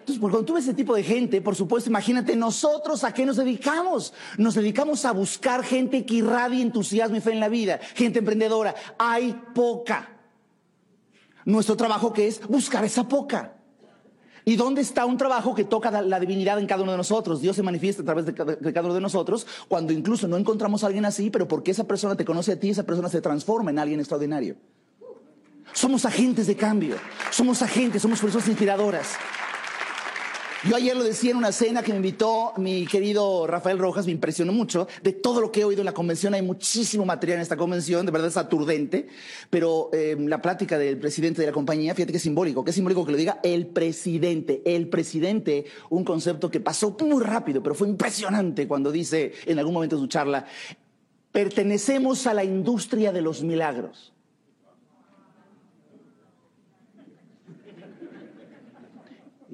Entonces, 0.06 0.22
cuando 0.22 0.46
tú 0.46 0.54
ves 0.54 0.66
ese 0.66 0.76
tipo 0.76 0.96
de 0.96 1.02
gente, 1.02 1.42
por 1.42 1.56
supuesto, 1.56 1.90
imagínate 1.90 2.36
nosotros 2.36 3.04
a 3.04 3.12
qué 3.12 3.26
nos 3.26 3.38
dedicamos. 3.38 4.14
Nos 4.38 4.54
dedicamos 4.54 5.04
a 5.04 5.12
buscar 5.12 5.64
gente 5.64 6.06
que 6.06 6.14
irradie 6.14 6.62
entusiasmo 6.62 7.18
y 7.18 7.22
fe 7.22 7.32
en 7.32 7.40
la 7.40 7.50
vida, 7.50 7.80
gente 7.96 8.20
emprendedora. 8.20 8.76
Hay 9.00 9.36
poca. 9.56 10.16
Nuestro 11.44 11.76
trabajo 11.76 12.14
que 12.14 12.28
es 12.28 12.40
buscar 12.48 12.86
esa 12.86 13.08
poca. 13.08 13.56
¿Y 14.46 14.58
dónde 14.58 14.82
está 14.82 15.08
un 15.08 15.18
trabajo 15.18 15.56
que 15.56 15.64
toca 15.64 15.90
la 16.04 16.20
divinidad 16.20 16.60
en 16.60 16.68
cada 16.68 16.84
uno 16.84 16.92
de 16.92 17.00
nosotros? 17.00 17.42
Dios 17.42 17.56
se 17.56 17.64
manifiesta 17.64 18.04
a 18.04 18.06
través 18.06 18.28
de 18.28 18.36
cada, 18.36 18.82
uno 18.84 18.94
de 18.94 19.02
nosotros 19.02 19.48
cuando 19.68 19.92
incluso 19.92 20.28
no 20.28 20.38
encontramos 20.38 20.84
a 20.84 20.88
alguien 20.88 21.06
así, 21.06 21.32
pero 21.32 21.48
porque 21.48 21.72
esa 21.72 21.86
persona 21.86 22.16
te 22.16 22.26
conoce 22.26 22.52
a 22.52 22.60
ti, 22.60 22.70
esa 22.70 22.84
persona 22.84 23.10
se 23.10 23.22
transforma 23.22 23.72
en 23.72 23.80
alguien 23.80 24.00
extraordinario. 24.00 24.56
Somos 25.74 26.06
agentes 26.06 26.46
de 26.46 26.56
cambio, 26.56 26.96
somos 27.32 27.64
agentes, 27.64 28.04
somos 28.04 28.22
personas 28.22 28.48
inspiradoras. 28.48 29.16
Yo 30.68 30.76
ayer 30.76 30.98
lo 30.98 31.04
decía 31.04 31.30
en 31.30 31.38
una 31.38 31.52
cena 31.52 31.84
que 31.84 31.92
me 31.92 31.98
invitó 31.98 32.54
mi 32.58 32.88
querido 32.88 33.46
Rafael 33.46 33.78
Rojas, 33.78 34.08
me 34.08 34.12
impresionó 34.12 34.52
mucho 34.52 34.88
de 35.04 35.14
todo 35.14 35.40
lo 35.40 35.52
que 35.52 35.62
he 35.62 35.64
oído 35.64 35.82
en 35.82 35.86
la 35.86 35.94
convención. 35.94 36.34
Hay 36.34 36.42
muchísimo 36.42 37.06
material 37.06 37.38
en 37.38 37.44
esta 37.44 37.56
convención, 37.56 38.04
de 38.04 38.12
verdad 38.12 38.30
es 38.30 38.38
aturdente, 38.38 39.08
pero 39.52 39.92
eh, 39.94 40.16
la 40.18 40.42
plática 40.42 40.80
del 40.80 40.98
presidente 40.98 41.42
de 41.42 41.48
la 41.48 41.54
compañía, 41.54 41.94
fíjate 41.94 42.12
que 42.14 42.18
es 42.18 42.24
simbólico, 42.24 42.64
que 42.64 42.72
es 42.72 42.76
simbólico 42.76 43.06
que 43.06 43.12
lo 43.12 43.18
diga 43.20 43.40
el 43.44 43.68
presidente, 43.68 44.64
el 44.66 44.88
presidente, 44.88 45.66
un 45.92 46.04
concepto 46.04 46.50
que 46.50 46.60
pasó 46.60 46.98
muy 47.00 47.24
rápido, 47.24 47.62
pero 47.62 47.76
fue 47.76 47.88
impresionante 47.88 48.68
cuando 48.68 48.92
dice 48.92 49.34
en 49.46 49.60
algún 49.60 49.76
momento 49.76 49.98
de 49.98 50.02
su 50.02 50.08
charla, 50.08 50.48
pertenecemos 51.32 52.26
a 52.26 52.34
la 52.34 52.44
industria 52.44 53.12
de 53.12 53.22
los 53.22 53.44
milagros. 53.44 54.15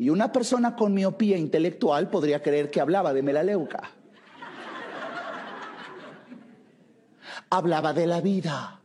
Y 0.02 0.10
una 0.10 0.32
persona 0.32 0.76
con 0.76 0.96
miopía 0.96 1.38
intelectual 1.38 2.10
podría 2.10 2.42
creer 2.42 2.72
que 2.72 2.82
hablaba 2.82 3.14
de 3.14 3.22
melaleuca. 3.22 3.92
Hablaba 7.52 7.94
de 7.94 8.08
la 8.08 8.20
vida. 8.20 8.82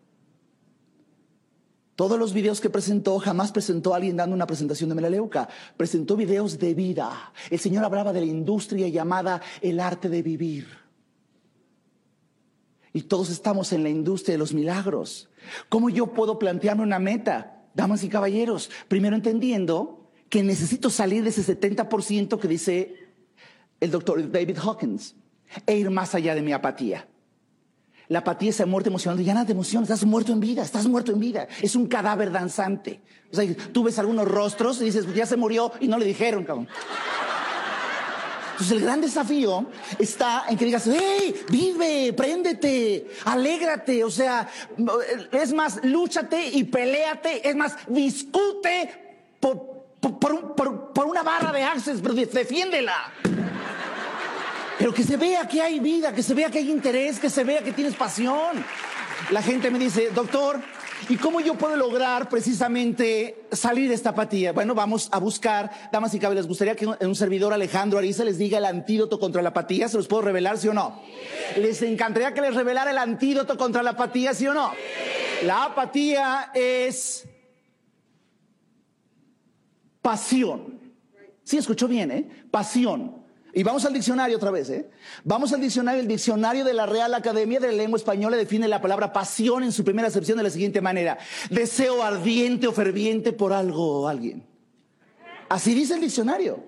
Todos 1.95 2.19
los 2.19 2.35
videos 2.35 2.61
que 2.61 2.69
presentó, 2.69 3.19
jamás 3.19 3.51
presentó 3.51 3.95
a 3.95 3.97
alguien 3.97 4.19
dando 4.19 4.37
una 4.37 4.47
presentación 4.47 4.91
de 4.91 4.95
Melaleuca. 4.95 5.49
Presentó 5.79 6.17
videos 6.17 6.59
de 6.59 6.75
vida. 6.75 7.33
El 7.49 7.61
Señor 7.61 7.87
hablaba 7.87 8.13
de 8.13 8.21
la 8.21 8.27
industria 8.27 8.87
llamada 8.89 9.41
el 9.63 9.81
arte 9.81 10.11
de 10.11 10.21
vivir. 10.21 10.69
Y 12.93 13.05
todos 13.05 13.31
estamos 13.31 13.73
en 13.73 13.85
la 13.85 13.89
industria 13.89 14.35
de 14.35 14.39
los 14.39 14.53
milagros. 14.53 15.31
¿Cómo 15.71 15.89
yo 15.89 16.09
puedo 16.09 16.39
plantearme 16.39 16.83
una 16.83 16.99
meta? 16.99 17.65
Damas 17.73 18.05
y 18.05 18.11
caballeros, 18.11 18.71
primero 18.89 19.17
entendiendo 19.17 20.06
que 20.29 20.43
necesito 20.43 20.91
salir 20.91 21.23
de 21.23 21.31
ese 21.31 21.43
70% 21.43 22.39
que 22.39 22.49
dice 22.49 22.95
el 23.81 23.91
doctor 23.91 24.31
David 24.31 24.59
Hawkins 24.59 25.15
e 25.67 25.77
ir 25.77 25.91
más 25.91 26.15
allá 26.15 26.35
de 26.35 26.43
mi 26.43 26.53
apatía. 26.53 27.07
La 28.09 28.21
apatía 28.21 28.51
es 28.51 28.59
la 28.61 28.67
muerte 28.67 28.89
emocional. 28.89 29.23
Ya 29.23 29.35
nada 29.35 29.47
de 29.47 29.53
emoción, 29.53 29.83
estás 29.83 30.05
muerto 30.05 30.33
en 30.33 30.41
vida, 30.41 30.63
estás 30.63 30.87
muerto 30.87 31.13
en 31.13 31.19
vida. 31.19 31.49
Es 31.61 31.75
un 31.75 31.89
cadáver 31.89 32.31
danzante. 32.31 33.01
O 33.33 33.37
sea, 33.37 33.45
tú 33.73 33.83
ves 33.83 33.99
algunos 33.99 34.29
rostros 34.29 34.81
y 34.81 34.87
dices, 34.87 35.13
ya 35.15 35.27
se 35.27 35.37
murió 35.37 35.73
y 35.81 35.89
no 35.89 35.99
le 35.99 36.07
dijeron, 36.07 36.45
cabrón. 36.45 36.69
Entonces 38.53 38.79
el 38.79 38.85
gran 38.85 39.03
desafío 39.03 39.67
está 39.99 40.45
en 40.49 40.57
que 40.57 40.65
digas, 40.65 40.89
hey, 40.91 41.35
vive, 41.51 42.15
préndete, 42.15 43.07
alégrate, 43.27 44.03
o 44.03 44.11
sea, 44.11 44.49
es 45.31 45.53
más, 45.53 45.85
lúchate 45.85 46.49
y 46.49 46.65
peleate, 46.65 47.47
es 47.47 47.55
más, 47.55 47.77
discute 47.87 49.29
por, 49.41 49.76
por 50.01 51.07
una 51.07 51.23
barra 51.23 51.53
de 51.53 51.63
access, 51.63 52.01
pero 52.03 52.15
defiéndela. 52.15 53.13
Pero 54.79 54.93
que 54.93 55.03
se 55.03 55.17
vea 55.17 55.49
que 55.49 55.63
hay 55.63 55.81
vida, 55.81 56.15
que 56.15 56.23
se 56.23 56.35
vea 56.35 56.51
que 56.51 56.59
hay 56.59 56.71
interés, 56.71 57.19
que 57.19 57.31
se 57.31 57.45
vea 57.45 57.63
que 57.63 57.73
tienes 57.73 57.95
pasión. 57.95 58.65
La 59.31 59.43
gente 59.43 59.71
me 59.71 59.79
dice, 59.79 60.11
doctor, 60.15 60.61
¿y 61.09 61.17
cómo 61.17 61.41
yo 61.41 61.55
puedo 61.55 61.77
lograr 61.77 62.29
precisamente 62.29 63.47
salir 63.51 63.89
de 63.89 63.95
esta 63.95 64.11
apatía? 64.11 64.53
Bueno, 64.53 64.75
vamos 64.75 65.09
a 65.13 65.19
buscar, 65.19 65.71
damas 65.91 66.13
y 66.15 66.19
caballeros, 66.19 66.45
¿les 66.45 66.49
gustaría 66.49 66.77
que 66.77 66.87
un 66.87 67.15
servidor 67.15 67.55
Alejandro 67.55 67.99
Ariza 67.99 68.23
les 68.25 68.37
diga 68.37 68.59
el 68.59 68.67
antídoto 68.67 69.19
contra 69.19 69.41
la 69.41 69.49
apatía? 69.49 69.89
¿Se 69.89 69.97
los 69.97 70.07
puedo 70.07 70.23
revelar, 70.23 70.59
sí 70.59 70.69
o 70.69 70.75
no? 70.75 71.01
¿Les 71.57 71.81
encantaría 71.83 72.35
que 72.35 72.43
les 72.43 72.55
revelara 72.55 72.91
el 72.91 72.99
antídoto 72.99 73.57
contra 73.57 73.83
la 73.83 73.93
apatía, 73.93 74.35
sí 74.35 74.47
o 74.47 74.53
no? 74.53 74.73
La 75.45 75.65
apatía 75.65 76.51
es 76.55 77.27
pasión. 80.07 80.79
Sí, 81.43 81.59
escuchó 81.59 81.89
bien, 81.89 82.13
¿eh? 82.13 82.29
Pasión. 82.49 83.25
Y 83.53 83.65
vamos 83.65 83.85
al 83.87 83.93
diccionario 83.93 84.37
otra 84.37 84.53
vez, 84.53 84.71
¿eh? 84.71 84.89
Vamos 85.25 85.53
al 85.53 85.61
diccionario. 85.61 86.01
El 86.01 86.07
diccionario 86.07 86.65
de 86.65 86.73
la 86.75 86.87
Real 86.87 87.13
Academia 87.13 87.59
de 87.59 87.67
la 87.67 87.73
Lengua 87.73 87.97
Española 87.97 88.37
define 88.37 88.69
la 88.69 88.81
palabra 88.81 89.13
pasión 89.13 89.65
en 89.65 89.73
su 89.73 89.83
primera 89.83 90.07
acepción 90.07 90.39
de 90.39 90.45
la 90.45 90.51
siguiente 90.51 90.81
manera. 90.81 91.19
Deseo 91.51 92.05
ardiente 92.05 92.69
o 92.69 92.73
ferviente 92.73 93.33
por 93.33 93.53
algo 93.53 94.03
o 94.03 94.09
alguien. 94.09 94.47
Así 95.49 95.75
dice 95.75 95.95
el 95.95 96.03
diccionario. 96.03 96.63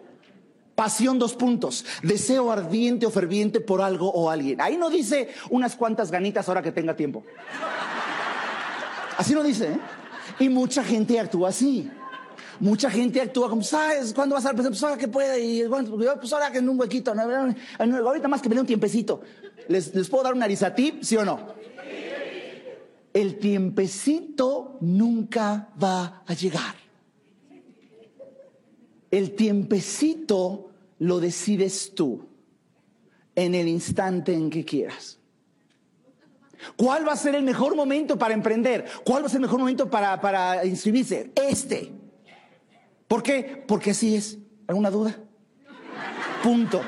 Pasión, 0.75 1.21
dos 1.21 1.35
puntos. 1.35 1.85
Deseo 2.03 2.51
ardiente 2.51 3.07
o 3.07 3.11
ferviente 3.11 3.61
por 3.61 3.83
algo 3.83 4.11
o 4.11 4.31
alguien. 4.31 4.61
Ahí 4.61 4.77
no 4.77 4.91
dice 4.91 5.29
unas 5.51 5.77
cuantas 5.77 6.11
ganitas 6.11 6.49
ahora 6.49 6.63
que 6.63 6.73
tenga 6.73 6.97
tiempo. 6.97 7.23
Así 9.17 9.33
no 9.33 9.45
dice, 9.45 9.75
¿eh? 9.75 9.79
Y 10.41 10.49
mucha 10.49 10.83
gente 10.83 11.21
actúa 11.21 11.51
así. 11.51 11.89
Mucha 12.61 12.91
gente 12.91 13.21
actúa 13.21 13.49
como, 13.49 13.63
¿sabes 13.63 14.13
cuándo 14.13 14.35
vas 14.35 14.45
a 14.45 14.53
dar 14.53 14.57
Pues 14.57 14.83
ahora 14.83 14.97
que 14.97 15.09
puede, 15.09 15.41
y 15.45 15.65
pues 15.69 16.33
ahora 16.33 16.51
que 16.51 16.59
en 16.59 16.69
un 16.69 16.79
huequito, 16.79 17.13
ahorita 17.79 18.29
más 18.29 18.43
que 18.43 18.49
me 18.49 18.61
un 18.61 18.67
tiempecito. 18.67 19.21
¿Les, 19.69 19.95
¿Les 19.95 20.09
puedo 20.09 20.25
dar 20.25 20.35
un 20.35 20.43
arizatip, 20.43 21.03
sí 21.03 21.17
o 21.17 21.25
no? 21.25 21.55
El 23.13 23.39
tiempecito 23.39 24.79
nunca 24.81 25.69
va 25.83 26.23
a 26.27 26.35
llegar. 26.35 26.75
El 29.11 29.35
tiempecito 29.35 30.71
lo 30.99 31.21
decides 31.21 31.95
tú 31.95 32.27
en 33.35 33.55
el 33.55 33.69
instante 33.69 34.35
en 34.35 34.51
que 34.51 34.65
quieras. 34.65 35.19
¿Cuál 36.77 37.07
va 37.07 37.13
a 37.13 37.17
ser 37.17 37.35
el 37.35 37.43
mejor 37.43 37.77
momento 37.77 38.19
para 38.19 38.35
emprender? 38.35 38.85
¿Cuál 39.05 39.23
va 39.23 39.27
a 39.27 39.31
ser 39.31 39.39
el 39.39 39.43
mejor 39.43 39.61
momento 39.61 39.89
para, 39.89 40.21
para 40.21 40.65
inscribirse? 40.67 41.31
Este. 41.35 41.93
¿Por 43.09 43.23
qué? 43.23 43.65
Porque 43.67 43.91
así 43.91 44.15
es. 44.15 44.39
¿Alguna 44.67 44.91
duda? 44.91 45.17
Punto. 46.43 46.83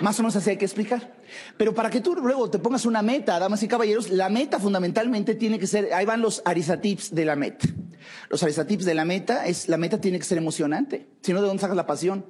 Más 0.00 0.18
o 0.18 0.22
menos 0.22 0.36
así 0.36 0.50
hay 0.50 0.58
que 0.58 0.66
explicar. 0.66 1.14
Pero 1.56 1.74
para 1.74 1.90
que 1.90 2.00
tú 2.00 2.14
luego 2.14 2.50
te 2.50 2.58
pongas 2.58 2.84
una 2.84 3.02
meta, 3.02 3.38
damas 3.38 3.62
y 3.62 3.68
caballeros, 3.68 4.10
la 4.10 4.28
meta 4.28 4.60
fundamentalmente 4.60 5.34
tiene 5.34 5.58
que 5.58 5.66
ser, 5.66 5.92
ahí 5.92 6.04
van 6.04 6.20
los 6.20 6.42
arizatips 6.44 7.14
de 7.14 7.24
la 7.24 7.34
meta. 7.34 7.66
Los 8.28 8.42
arizatips 8.42 8.84
de 8.84 8.94
la 8.94 9.04
meta 9.04 9.46
es, 9.46 9.68
la 9.68 9.78
meta 9.78 10.00
tiene 10.00 10.18
que 10.18 10.24
ser 10.24 10.38
emocionante. 10.38 11.08
Si 11.22 11.32
no, 11.32 11.40
¿de 11.40 11.48
dónde 11.48 11.60
sacas 11.60 11.76
la 11.76 11.86
pasión? 11.86 12.26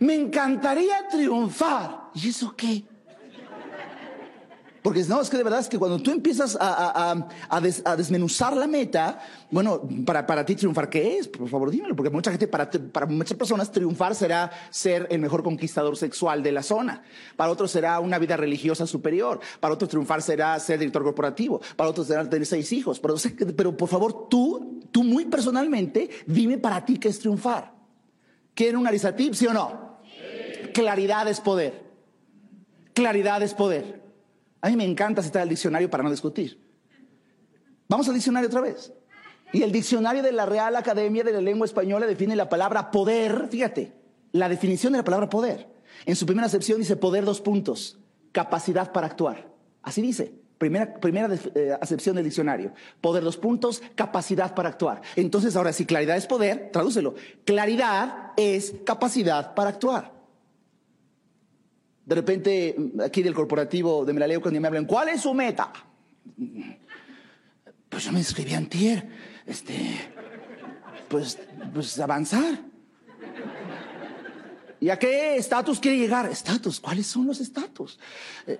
Me 0.00 0.14
encantaría 0.14 1.08
triunfar. 1.08 2.10
¿Y 2.14 2.28
eso 2.28 2.54
qué? 2.56 2.84
Porque 4.82 5.02
no, 5.04 5.20
es 5.20 5.28
que 5.28 5.36
de 5.36 5.42
verdad 5.42 5.60
es 5.60 5.68
que 5.68 5.78
cuando 5.78 5.98
tú 5.98 6.10
empiezas 6.10 6.56
a, 6.58 7.14
desmenuzar 7.96 8.56
la 8.56 8.66
meta, 8.66 9.20
bueno, 9.50 9.82
para, 10.06 10.26
para, 10.26 10.44
ti 10.44 10.54
triunfar, 10.54 10.88
¿qué 10.88 11.18
es? 11.18 11.28
Por 11.28 11.48
favor, 11.48 11.70
dímelo, 11.70 11.94
porque 11.94 12.10
mucha 12.10 12.30
gente, 12.30 12.48
para, 12.48 12.70
para 12.70 13.06
muchas 13.06 13.36
personas 13.36 13.70
triunfar 13.70 14.14
será 14.14 14.50
ser 14.70 15.06
el 15.10 15.20
mejor 15.20 15.42
conquistador 15.42 15.96
sexual 15.96 16.42
de 16.42 16.52
la 16.52 16.62
zona. 16.62 17.02
Para 17.36 17.50
otros 17.50 17.70
será 17.70 18.00
una 18.00 18.18
vida 18.18 18.36
religiosa 18.36 18.86
superior. 18.86 19.40
Para 19.60 19.74
otros 19.74 19.90
triunfar 19.90 20.22
será 20.22 20.58
ser 20.58 20.78
director 20.78 21.02
corporativo. 21.02 21.60
Para 21.76 21.90
otros 21.90 22.06
será 22.06 22.28
tener 22.28 22.46
seis 22.46 22.72
hijos. 22.72 23.00
Pero, 23.00 23.16
pero 23.54 23.76
por 23.76 23.88
favor, 23.88 24.28
tú, 24.28 24.80
tú 24.90 25.04
muy 25.04 25.26
personalmente, 25.26 26.08
dime 26.26 26.56
para 26.56 26.84
ti 26.84 26.98
qué 26.98 27.08
es 27.08 27.18
triunfar. 27.18 27.74
¿Quieren 28.54 28.76
un 28.76 28.86
arizatip, 28.86 29.34
sí 29.34 29.46
o 29.46 29.52
no? 29.52 29.98
Claridad 30.72 31.28
es 31.28 31.40
poder. 31.40 31.90
Claridad 32.94 33.42
es 33.42 33.54
poder. 33.54 34.09
A 34.60 34.68
mí 34.68 34.76
me 34.76 34.84
encanta 34.84 35.22
citar 35.22 35.42
el 35.42 35.48
diccionario 35.48 35.90
para 35.90 36.02
no 36.02 36.10
discutir. 36.10 36.60
Vamos 37.88 38.08
al 38.08 38.14
diccionario 38.14 38.48
otra 38.48 38.60
vez. 38.60 38.92
Y 39.52 39.62
el 39.62 39.72
diccionario 39.72 40.22
de 40.22 40.32
la 40.32 40.46
Real 40.46 40.76
Academia 40.76 41.24
de 41.24 41.32
la 41.32 41.40
Lengua 41.40 41.64
Española 41.64 42.06
define 42.06 42.36
la 42.36 42.48
palabra 42.48 42.90
poder, 42.90 43.48
fíjate, 43.50 43.92
la 44.32 44.48
definición 44.48 44.92
de 44.92 44.98
la 44.98 45.04
palabra 45.04 45.28
poder. 45.28 45.68
En 46.06 46.14
su 46.14 46.24
primera 46.24 46.46
acepción 46.46 46.78
dice 46.78 46.96
poder 46.96 47.24
dos 47.24 47.40
puntos, 47.40 47.98
capacidad 48.32 48.92
para 48.92 49.08
actuar. 49.08 49.50
Así 49.82 50.02
dice, 50.02 50.32
primera, 50.58 50.94
primera 51.00 51.28
eh, 51.54 51.76
acepción 51.80 52.14
del 52.14 52.24
diccionario. 52.24 52.72
Poder 53.00 53.24
dos 53.24 53.36
puntos, 53.36 53.82
capacidad 53.96 54.54
para 54.54 54.68
actuar. 54.68 55.02
Entonces 55.16 55.56
ahora 55.56 55.72
si 55.72 55.84
claridad 55.84 56.16
es 56.16 56.26
poder, 56.26 56.70
tradúcelo. 56.72 57.14
Claridad 57.44 58.32
es 58.36 58.74
capacidad 58.84 59.54
para 59.54 59.70
actuar. 59.70 60.19
De 62.04 62.14
repente, 62.14 62.76
aquí 63.04 63.22
del 63.22 63.34
corporativo 63.34 64.04
de 64.04 64.12
Melaleo, 64.12 64.40
cuando 64.40 64.60
me 64.60 64.66
hablan, 64.66 64.86
¿cuál 64.86 65.08
es 65.10 65.20
su 65.20 65.32
meta? 65.34 65.72
Pues 67.88 68.04
yo 68.04 68.12
me 68.12 68.18
inscribí 68.18 68.54
antier. 68.54 69.08
Este, 69.46 69.74
pues, 71.08 71.38
pues 71.74 71.98
avanzar. 71.98 72.60
¿Y 74.80 74.88
a 74.88 74.98
qué 74.98 75.36
estatus 75.36 75.78
quiere 75.78 75.98
llegar? 75.98 76.26
Estatus, 76.30 76.80
¿cuáles 76.80 77.06
son 77.06 77.26
los 77.26 77.40
estatus? 77.40 77.98
Eh, 78.46 78.58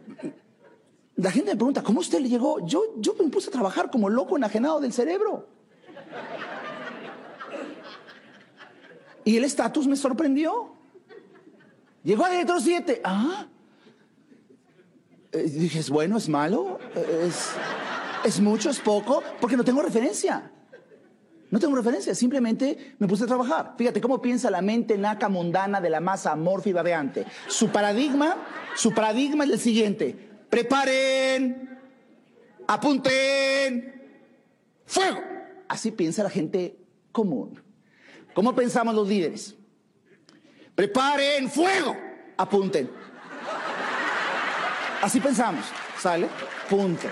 la 1.16 1.30
gente 1.30 1.52
me 1.52 1.56
pregunta, 1.56 1.82
¿cómo 1.82 2.00
usted 2.00 2.20
le 2.20 2.28
llegó? 2.28 2.64
Yo, 2.66 2.82
yo 2.98 3.14
me 3.14 3.28
puse 3.28 3.48
a 3.48 3.52
trabajar 3.52 3.90
como 3.90 4.10
loco 4.10 4.36
enajenado 4.36 4.80
del 4.80 4.92
cerebro. 4.92 5.48
Y 9.24 9.36
el 9.36 9.44
estatus 9.44 9.86
me 9.86 9.96
sorprendió. 9.96 10.74
Llegó 12.02 12.24
a 12.24 12.30
director 12.30 12.60
7. 12.60 13.00
Ah. 13.04 13.46
Eh, 15.32 15.42
dije, 15.42 15.78
¿es 15.78 15.90
bueno? 15.90 16.16
¿Es 16.16 16.28
malo? 16.28 16.78
¿Es, 16.94 17.50
¿Es 18.24 18.40
mucho? 18.40 18.70
¿Es 18.70 18.80
poco? 18.80 19.22
Porque 19.40 19.56
no 19.56 19.64
tengo 19.64 19.82
referencia. 19.82 20.50
No 21.50 21.58
tengo 21.58 21.74
referencia, 21.74 22.14
simplemente 22.14 22.94
me 22.98 23.08
puse 23.08 23.24
a 23.24 23.26
trabajar. 23.26 23.74
Fíjate 23.76 24.00
cómo 24.00 24.22
piensa 24.22 24.50
la 24.50 24.62
mente 24.62 24.96
naca 24.96 25.28
mundana 25.28 25.80
de 25.80 25.90
la 25.90 26.00
masa 26.00 26.32
amorfa 26.32 26.68
y 26.68 26.72
babeante. 26.72 27.26
Su 27.48 27.70
paradigma, 27.70 28.36
su 28.76 28.92
paradigma 28.92 29.44
es 29.44 29.50
el 29.50 29.58
siguiente. 29.58 30.30
Preparen, 30.48 31.80
apunten, 32.68 34.12
fuego. 34.86 35.20
Así 35.68 35.90
piensa 35.90 36.22
la 36.22 36.30
gente 36.30 36.78
común. 37.10 37.60
¿Cómo 38.32 38.54
pensamos 38.54 38.94
los 38.94 39.08
líderes? 39.08 39.56
Preparen 40.80 41.50
fuego. 41.50 41.94
Apunten. 42.38 42.90
Así 45.02 45.20
pensamos. 45.20 45.66
¿Sale? 46.00 46.26
Punto. 46.70 47.06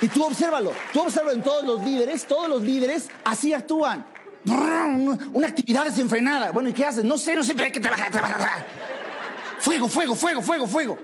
Y 0.00 0.08
tú 0.08 0.24
obsérvalo. 0.24 0.72
Tú 0.90 1.02
observa 1.02 1.32
en 1.32 1.42
todos 1.42 1.62
los 1.66 1.84
líderes. 1.84 2.26
Todos 2.26 2.48
los 2.48 2.62
líderes 2.62 3.10
así 3.22 3.52
actúan. 3.52 4.06
Una 4.46 5.46
actividad 5.46 5.84
desenfrenada. 5.84 6.50
Bueno, 6.50 6.70
¿y 6.70 6.72
qué 6.72 6.86
hacen? 6.86 7.06
No 7.06 7.18
sé, 7.18 7.34
no 7.34 7.44
sé, 7.44 7.52
pero 7.52 7.66
hay 7.66 7.72
que 7.72 7.80
trabajar, 7.80 8.10
trabajar. 8.10 8.66
Fuego, 9.58 9.86
fuego, 9.86 10.14
fuego, 10.14 10.40
fuego, 10.40 10.66
fuego. 10.66 10.98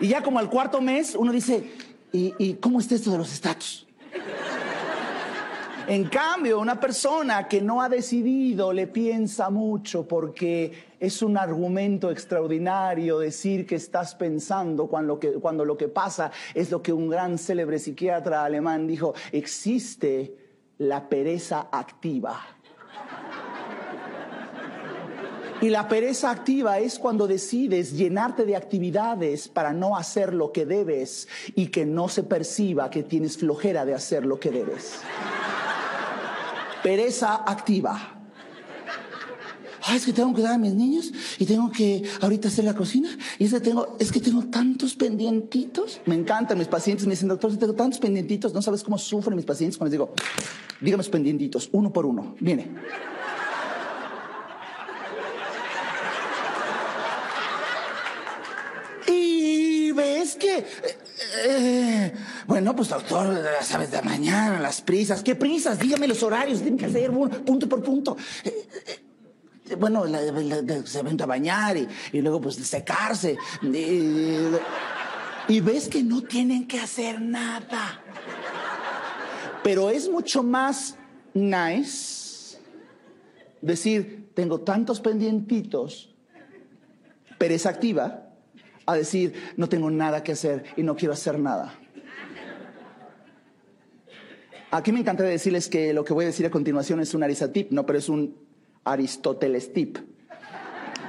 Y 0.00 0.08
ya 0.08 0.20
como 0.20 0.40
al 0.40 0.50
cuarto 0.50 0.80
mes 0.80 1.14
uno 1.14 1.30
dice, 1.30 1.76
¿y, 2.10 2.34
y 2.38 2.54
cómo 2.54 2.80
está 2.80 2.96
esto 2.96 3.12
de 3.12 3.18
los 3.18 3.32
estatus? 3.32 3.86
En 5.88 6.04
cambio, 6.04 6.60
una 6.60 6.78
persona 6.78 7.48
que 7.48 7.60
no 7.60 7.82
ha 7.82 7.88
decidido 7.88 8.72
le 8.72 8.86
piensa 8.86 9.50
mucho 9.50 10.06
porque 10.06 10.72
es 11.00 11.22
un 11.22 11.36
argumento 11.36 12.10
extraordinario 12.10 13.18
decir 13.18 13.66
que 13.66 13.74
estás 13.74 14.14
pensando 14.14 14.86
cuando 14.86 15.14
lo 15.14 15.20
que, 15.20 15.32
cuando 15.32 15.64
lo 15.64 15.76
que 15.76 15.88
pasa 15.88 16.30
es 16.54 16.70
lo 16.70 16.82
que 16.82 16.92
un 16.92 17.08
gran 17.08 17.36
célebre 17.36 17.80
psiquiatra 17.80 18.44
alemán 18.44 18.86
dijo, 18.86 19.14
existe 19.32 20.36
la 20.78 21.08
pereza 21.08 21.68
activa. 21.72 22.40
Y 25.60 25.68
la 25.68 25.86
pereza 25.86 26.30
activa 26.30 26.80
es 26.80 26.98
cuando 26.98 27.28
decides 27.28 27.92
llenarte 27.92 28.44
de 28.44 28.56
actividades 28.56 29.46
para 29.46 29.72
no 29.72 29.96
hacer 29.96 30.34
lo 30.34 30.50
que 30.50 30.66
debes 30.66 31.28
y 31.54 31.68
que 31.68 31.86
no 31.86 32.08
se 32.08 32.24
perciba 32.24 32.90
que 32.90 33.04
tienes 33.04 33.38
flojera 33.38 33.84
de 33.84 33.94
hacer 33.94 34.26
lo 34.26 34.40
que 34.40 34.50
debes. 34.50 35.00
Pereza 36.82 37.44
activa. 37.46 38.22
Ay, 39.84 39.96
es 39.96 40.06
que 40.06 40.12
tengo 40.12 40.32
que 40.32 40.42
dar 40.42 40.54
a 40.54 40.58
mis 40.58 40.74
niños 40.74 41.12
y 41.38 41.44
tengo 41.44 41.70
que 41.70 42.04
ahorita 42.20 42.48
hacer 42.48 42.64
la 42.64 42.74
cocina. 42.74 43.08
Y 43.38 43.46
es 43.46 43.52
que 43.52 43.60
tengo, 43.60 43.96
es 43.98 44.12
que 44.12 44.20
tengo 44.20 44.44
tantos 44.44 44.94
pendientitos. 44.94 46.00
Me 46.06 46.14
encantan 46.14 46.58
mis 46.58 46.68
pacientes. 46.68 47.06
Me 47.06 47.12
dicen, 47.12 47.28
doctor, 47.28 47.56
tengo 47.56 47.74
tantos 47.74 47.98
pendientitos. 47.98 48.54
No 48.54 48.62
sabes 48.62 48.84
cómo 48.84 48.96
sufren 48.96 49.34
mis 49.34 49.44
pacientes 49.44 49.76
cuando 49.76 49.90
les 49.90 49.98
digo, 49.98 50.14
dígame 50.80 50.98
los 50.98 51.08
pendientitos, 51.08 51.68
uno 51.72 51.92
por 51.92 52.06
uno. 52.06 52.36
Viene. 52.38 52.70
Y 59.08 59.90
ves 59.92 60.36
que 60.36 60.58
eh, 60.58 60.64
eh, 61.44 62.12
bueno, 62.46 62.74
pues 62.74 62.88
doctor, 62.88 63.44
sabes, 63.62 63.90
de 63.90 64.02
mañana, 64.02 64.60
las 64.60 64.80
prisas. 64.80 65.22
¿Qué 65.22 65.34
prisas? 65.34 65.78
Dígame 65.78 66.08
los 66.08 66.22
horarios, 66.22 66.60
tienen 66.60 66.78
que 66.78 66.86
hacer 66.86 67.10
punto 67.10 67.68
por 67.68 67.82
punto. 67.82 68.16
Eh, 68.44 68.68
eh, 69.68 69.74
bueno, 69.76 70.04
se 70.84 71.02
ven 71.02 71.20
a 71.20 71.26
bañar 71.26 71.76
y, 71.76 72.20
luego 72.20 72.40
pues 72.40 72.56
secarse. 72.56 73.36
y 75.48 75.60
ves 75.60 75.88
que 75.88 76.02
no 76.02 76.22
tienen 76.22 76.66
que 76.66 76.80
hacer 76.80 77.20
nada. 77.20 78.00
Pero 79.62 79.90
es 79.90 80.08
mucho 80.08 80.42
más 80.42 80.96
nice 81.34 82.58
decir, 83.60 84.30
tengo 84.34 84.60
tantos 84.60 85.00
pendientitos, 85.00 86.12
pereza 87.38 87.70
activa, 87.70 88.28
a 88.84 88.94
decir, 88.94 89.54
no 89.56 89.68
tengo 89.68 89.90
nada 89.90 90.22
que 90.22 90.32
hacer 90.32 90.64
y 90.76 90.82
no 90.82 90.96
quiero 90.96 91.14
hacer 91.14 91.38
nada. 91.38 91.78
Aquí 94.72 94.90
me 94.90 95.00
encantaría 95.00 95.32
decirles 95.32 95.68
que 95.68 95.92
lo 95.92 96.02
que 96.02 96.14
voy 96.14 96.24
a 96.24 96.28
decir 96.28 96.46
a 96.46 96.50
continuación 96.50 96.98
es 97.00 97.12
un 97.12 97.22
arisatip, 97.22 97.72
no, 97.72 97.84
pero 97.84 97.98
es 97.98 98.08
un 98.08 98.34
Aristóteles 98.84 99.70
tip. 99.74 99.98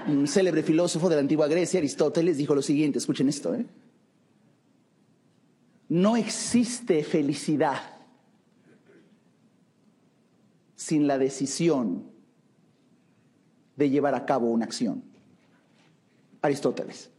Un 0.06 0.28
célebre 0.28 0.64
filósofo 0.64 1.08
de 1.08 1.16
la 1.16 1.22
antigua 1.22 1.48
Grecia, 1.48 1.80
Aristóteles, 1.80 2.36
dijo 2.36 2.54
lo 2.54 2.62
siguiente, 2.62 3.00
escuchen 3.00 3.30
esto, 3.30 3.56
¿eh? 3.56 3.66
No 5.88 6.18
existe 6.18 7.06
felicidad 7.06 7.82
sin 10.76 11.08
la 11.08 11.18
decisión 11.18 12.12
de 13.78 13.90
llevar 13.90 14.14
a 14.14 14.26
cabo 14.26 14.52
una 14.52 14.66
acción. 14.66 15.06
Aristóteles. 16.42 17.12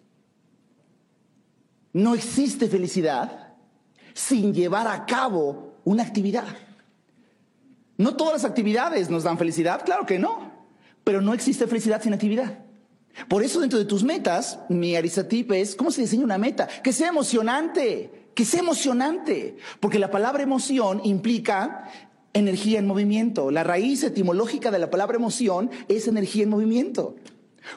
No 1.95 2.15
existe 2.15 2.69
felicidad 2.69 3.55
sin 4.13 4.53
llevar 4.53 4.89
a 4.89 5.07
cabo 5.07 5.74
una 5.85 6.03
actividad. 6.03 6.47
No 7.97 8.17
todas 8.17 8.33
las 8.35 8.45
actividades 8.45 9.11
nos 9.11 9.23
dan 9.23 9.39
felicidad, 9.39 9.85
claro 9.85 10.05
que 10.07 10.19
no, 10.19 10.53
pero 11.05 11.21
no 11.21 11.35
existe 11.35 11.67
felicidad 11.67 12.03
sin 12.03 12.15
actividad. 12.15 12.59
Por 13.29 13.45
eso 13.45 13.61
dentro 13.61 13.79
de 13.79 13.85
tus 13.85 14.03
metas, 14.03 14.59
mi 14.69 14.97
arisatip 14.97 15.53
es, 15.53 15.77
¿cómo 15.77 15.91
se 15.91 16.01
diseña 16.01 16.25
una 16.25 16.39
meta? 16.39 16.67
Que 16.83 16.93
sea 16.93 17.09
emocionante, 17.09 18.29
que 18.35 18.45
sea 18.45 18.61
emocionante, 18.61 19.57
porque 19.79 20.01
la 20.01 20.11
palabra 20.11 20.43
emoción 20.43 21.01
implica 21.05 21.89
energía 22.33 22.81
en 22.81 22.87
movimiento. 22.87 23.53
La 23.53 23.63
raíz 23.63 24.03
etimológica 24.03 24.73
de 24.73 24.81
la 24.81 24.91
palabra 24.91 25.17
emoción 25.17 25.71
es 25.87 26.09
energía 26.09 26.43
en 26.43 26.51
movimiento. 26.51 27.15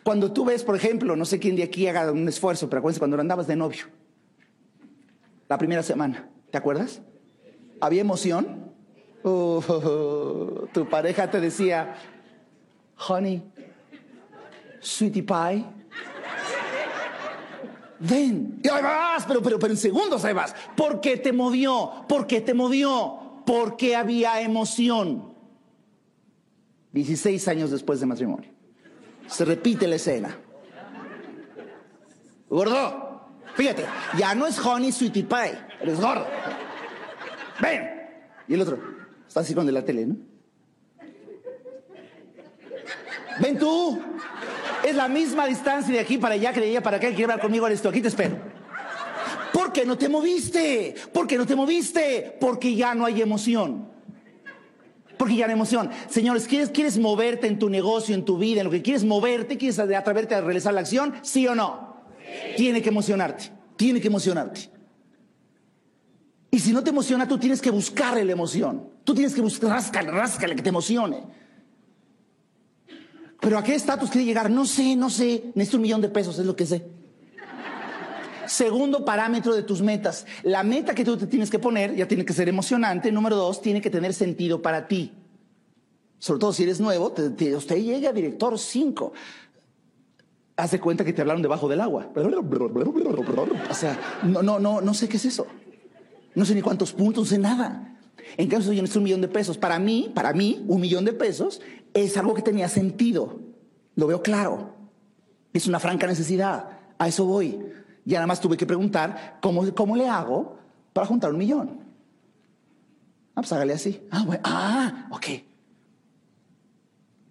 Cuando 0.03 0.33
tú 0.33 0.43
ves, 0.43 0.63
por 0.63 0.75
ejemplo, 0.75 1.15
no 1.15 1.25
sé 1.25 1.39
quién 1.39 1.55
de 1.55 1.63
aquí 1.63 1.87
haga 1.87 2.11
un 2.11 2.27
esfuerzo, 2.27 2.67
pero 2.69 2.79
acuérdense 2.79 2.99
cuando 2.99 3.19
andabas 3.19 3.47
de 3.47 3.55
novio, 3.55 3.85
la 5.47 5.57
primera 5.57 5.83
semana, 5.83 6.27
¿te 6.51 6.57
acuerdas? 6.57 7.01
¿Había 7.79 8.01
emoción? 8.01 8.73
Uh, 9.23 10.67
tu 10.73 10.87
pareja 10.87 11.29
te 11.29 11.39
decía, 11.39 11.95
honey, 13.07 13.43
sweetie 14.79 15.23
pie, 15.23 15.65
ven. 17.99 18.59
Y 18.63 18.69
ahí 18.69 18.81
vas, 18.81 19.25
pero, 19.25 19.41
pero, 19.41 19.59
pero 19.59 19.73
en 19.73 19.77
segundos 19.77 20.23
ahí 20.23 20.33
vas. 20.33 20.55
¿Por 20.75 21.01
qué 21.01 21.17
te 21.17 21.33
movió? 21.33 22.05
¿Por 22.07 22.27
qué 22.27 22.41
te 22.41 22.53
movió? 22.53 23.41
Porque 23.45 23.95
había 23.95 24.41
emoción. 24.41 25.33
16 26.93 27.47
años 27.47 27.71
después 27.71 27.99
de 27.99 28.05
matrimonio. 28.05 28.49
Se 29.27 29.43
repite 29.45 29.87
la 29.87 29.95
escena. 29.95 30.37
Gordo, 32.49 33.07
Fíjate, 33.57 33.85
ya 34.15 34.35
no 34.35 34.45
es 34.45 34.63
honey 34.63 34.91
sweetie 34.91 35.23
pie, 35.23 35.57
eres 35.81 35.99
gordo. 35.99 36.27
Ven. 37.61 37.89
Y 38.47 38.53
el 38.53 38.61
otro, 38.61 38.79
está 39.27 39.41
así 39.41 39.53
con 39.53 39.65
de 39.65 39.71
la 39.71 39.83
tele, 39.83 40.05
¿no? 40.05 40.15
Ven 43.39 43.57
tú. 43.57 44.01
Es 44.85 44.95
la 44.95 45.07
misma 45.07 45.45
distancia 45.45 45.93
de 45.93 45.99
aquí 45.99 46.17
para 46.17 46.35
allá 46.35 46.53
que 46.53 46.61
de 46.61 46.69
allá 46.69 46.81
para 46.81 46.97
acá. 46.97 47.09
Quiere 47.09 47.25
hablar 47.25 47.41
conmigo, 47.41 47.67
esto. 47.67 47.89
Aquí 47.89 48.01
te 48.01 48.07
espero. 48.07 48.37
¿Por 49.53 49.71
qué 49.71 49.85
no 49.85 49.97
te 49.97 50.09
moviste? 50.09 50.95
¿Por 51.13 51.27
qué 51.27 51.37
no 51.37 51.45
te 51.45 51.55
moviste? 51.55 52.37
Porque 52.39 52.75
ya 52.75 52.93
no 52.95 53.05
hay 53.05 53.21
emoción. 53.21 53.89
Porque 55.17 55.35
ya 55.35 55.45
no 55.45 55.51
hay 55.51 55.55
emoción. 55.55 55.89
Señores, 56.09 56.47
¿quieres, 56.47 56.69
¿quieres 56.69 56.97
moverte 56.97 57.47
en 57.47 57.59
tu 57.59 57.69
negocio, 57.69 58.13
en 58.13 58.23
tu 58.23 58.37
vida, 58.37 58.61
en 58.61 58.65
lo 58.65 58.71
que 58.71 58.81
quieres 58.81 59.03
moverte? 59.03 59.57
¿Quieres 59.57 59.79
atreverte 59.79 60.35
a 60.35 60.41
realizar 60.41 60.73
la 60.73 60.81
acción? 60.81 61.15
¿Sí 61.21 61.47
o 61.47 61.55
no? 61.55 61.97
Tiene 62.55 62.81
que 62.81 62.89
emocionarte, 62.89 63.51
tiene 63.75 63.99
que 63.99 64.07
emocionarte. 64.07 64.76
Y 66.49 66.59
si 66.59 66.71
no 66.71 66.83
te 66.83 66.91
emociona, 66.91 67.27
tú 67.27 67.37
tienes 67.37 67.61
que 67.61 67.71
buscarle 67.71 68.23
la 68.23 68.31
emoción. 68.31 68.89
Tú 69.03 69.13
tienes 69.13 69.33
que 69.33 69.41
buscar, 69.41 69.69
rascale, 69.69 70.11
rascale, 70.11 70.55
que 70.55 70.61
te 70.61 70.69
emocione. 70.69 71.23
Pero 73.39 73.57
¿a 73.57 73.63
qué 73.63 73.75
estatus 73.75 74.09
quiere 74.09 74.25
llegar? 74.25 74.49
No 74.49 74.65
sé, 74.65 74.95
no 74.95 75.09
sé. 75.09 75.51
Necesito 75.55 75.77
un 75.77 75.83
millón 75.83 76.01
de 76.01 76.09
pesos, 76.09 76.39
es 76.39 76.45
lo 76.45 76.55
que 76.55 76.65
sé. 76.65 76.85
Segundo 78.47 79.03
parámetro 79.03 79.53
de 79.53 79.63
tus 79.63 79.81
metas. 79.81 80.25
La 80.43 80.63
meta 80.63 80.95
que 80.95 81.03
tú 81.03 81.17
te 81.17 81.27
tienes 81.27 81.49
que 81.49 81.59
poner 81.59 81.95
ya 81.95 82.07
tiene 82.07 82.23
que 82.23 82.33
ser 82.33 82.47
emocionante. 82.47 83.11
Número 83.11 83.35
dos, 83.35 83.61
tiene 83.61 83.81
que 83.81 83.89
tener 83.89 84.13
sentido 84.13 84.61
para 84.61 84.87
ti. 84.87 85.11
Sobre 86.17 86.39
todo 86.39 86.53
si 86.53 86.63
eres 86.63 86.79
nuevo, 86.79 87.13
usted 87.57 87.75
llega 87.77 88.09
a 88.09 88.13
director 88.13 88.57
5 88.57 89.13
hace 90.55 90.79
cuenta 90.79 91.05
que 91.05 91.13
te 91.13 91.21
hablaron 91.21 91.41
debajo 91.41 91.67
del 91.67 91.81
agua. 91.81 92.07
O 93.69 93.73
sea, 93.73 93.99
no, 94.23 94.41
no, 94.41 94.59
no, 94.59 94.81
no 94.81 94.93
sé 94.93 95.07
qué 95.07 95.17
es 95.17 95.25
eso. 95.25 95.45
No 96.37 96.45
sé 96.45 96.53
ni 96.53 96.61
cuántos 96.61 96.93
puntos, 96.93 97.23
no 97.23 97.29
sé 97.31 97.39
nada. 97.39 97.97
En 98.37 98.47
cambio, 98.47 98.71
yo 98.71 98.83
necesito 98.83 98.99
un 98.99 99.05
millón 99.05 99.21
de 99.21 99.27
pesos. 99.27 99.57
Para 99.57 99.79
mí, 99.79 100.11
para 100.13 100.33
mí, 100.33 100.63
un 100.67 100.79
millón 100.79 101.03
de 101.03 101.11
pesos 101.11 101.61
es 101.95 102.15
algo 102.15 102.35
que 102.35 102.43
tenía 102.43 102.69
sentido. 102.69 103.39
Lo 103.95 104.05
veo 104.05 104.21
claro. 104.21 104.75
Es 105.51 105.65
una 105.65 105.79
franca 105.79 106.05
necesidad. 106.05 106.77
A 106.99 107.07
eso 107.07 107.25
voy. 107.25 107.59
Ya 108.05 108.17
nada 108.17 108.27
más 108.27 108.39
tuve 108.39 108.55
que 108.55 108.67
preguntar 108.67 109.39
cómo, 109.41 109.73
cómo 109.73 109.95
le 109.95 110.07
hago 110.07 110.59
para 110.93 111.07
juntar 111.07 111.31
un 111.31 111.39
millón. 111.39 111.79
Ah, 113.33 113.41
pues 113.41 113.51
hágale 113.53 113.73
así. 113.73 114.07
Ah, 114.11 114.21
bueno. 114.23 114.41
ah, 114.43 115.07
ok. 115.09 115.25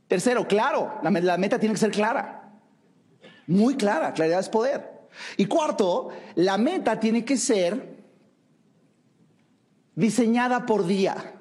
Tercero, 0.09 0.49
claro, 0.49 0.99
la 1.05 1.37
meta 1.39 1.61
tiene 1.61 1.75
que 1.75 1.81
ser 1.81 1.93
clara. 1.93 2.59
Muy 3.47 3.77
clara, 3.77 4.13
claridad 4.15 4.41
es 4.41 4.49
poder. 4.49 4.91
Y 5.37 5.47
cuarto, 5.47 6.09
la 6.35 6.59
meta 6.59 6.99
tiene 6.99 7.25
que 7.25 7.37
ser 7.37 7.96
diseñada 9.97 10.67
por 10.67 10.87
día. 10.87 11.33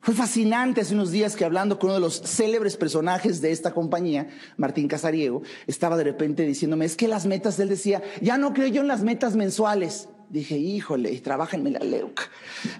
Fue 0.00 0.12
fascinante 0.12 0.82
hace 0.82 0.92
unos 0.92 1.10
días 1.10 1.34
que 1.34 1.46
hablando 1.46 1.78
con 1.78 1.88
uno 1.88 1.94
de 1.94 2.00
los 2.00 2.20
célebres 2.20 2.76
personajes 2.76 3.40
de 3.40 3.52
esta 3.52 3.72
compañía, 3.72 4.28
Martín 4.58 4.86
Casariego, 4.86 5.40
estaba 5.66 5.96
de 5.96 6.04
repente 6.04 6.44
diciéndome, 6.44 6.84
es 6.84 6.94
que 6.94 7.08
las 7.08 7.24
metas, 7.24 7.58
él 7.58 7.70
decía, 7.70 8.02
ya 8.20 8.36
no 8.36 8.52
creo 8.52 8.66
yo 8.66 8.82
en 8.82 8.88
las 8.88 9.02
metas 9.02 9.34
mensuales. 9.34 10.10
Dije, 10.28 10.58
híjole, 10.58 11.10
y 11.10 11.20
trabaja 11.20 11.56
en 11.56 11.72
la 11.72 11.78
LEUC. 11.78 12.20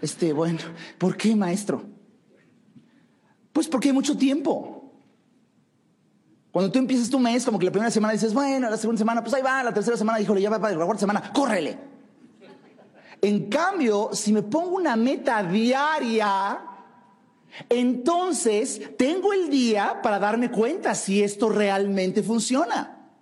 Este, 0.03 0.35
bueno, 0.35 0.59
¿por 0.99 1.17
qué, 1.17 1.35
maestro? 1.35 1.85
Pues 3.55 3.69
porque 3.69 3.89
hay 3.89 3.95
mucho 3.95 4.19
tiempo. 4.19 4.93
Cuando 6.51 6.71
tú 6.71 6.79
empiezas 6.79 7.09
tu 7.09 7.19
mes, 7.19 7.45
como 7.45 7.59
que 7.59 7.65
la 7.65 7.73
primera 7.73 7.91
semana 7.91 8.13
dices, 8.13 8.35
bueno, 8.35 8.69
la 8.69 8.77
segunda 8.77 8.99
semana, 8.99 9.23
pues 9.23 9.33
ahí 9.33 9.43
va, 9.43 9.63
la 9.63 9.73
tercera 9.73 9.97
semana, 9.97 10.21
híjole, 10.21 10.43
ya 10.43 10.51
va 10.51 10.61
para 10.61 10.77
la 10.77 10.85
cuarta 10.85 11.01
semana, 11.01 11.33
córrele. 11.33 11.94
En 13.21 13.49
cambio, 13.49 14.11
si 14.13 14.33
me 14.33 14.43
pongo 14.43 14.77
una 14.77 14.97
meta 14.97 15.43
diaria, 15.43 16.61
Entonces, 17.69 18.97
tengo 18.99 19.33
el 19.33 19.49
día 19.49 20.01
para 20.03 20.19
darme 20.19 20.51
cuenta 20.51 20.95
si 20.97 21.23
esto 21.23 21.49
realmente 21.49 22.23
funciona. 22.23 23.13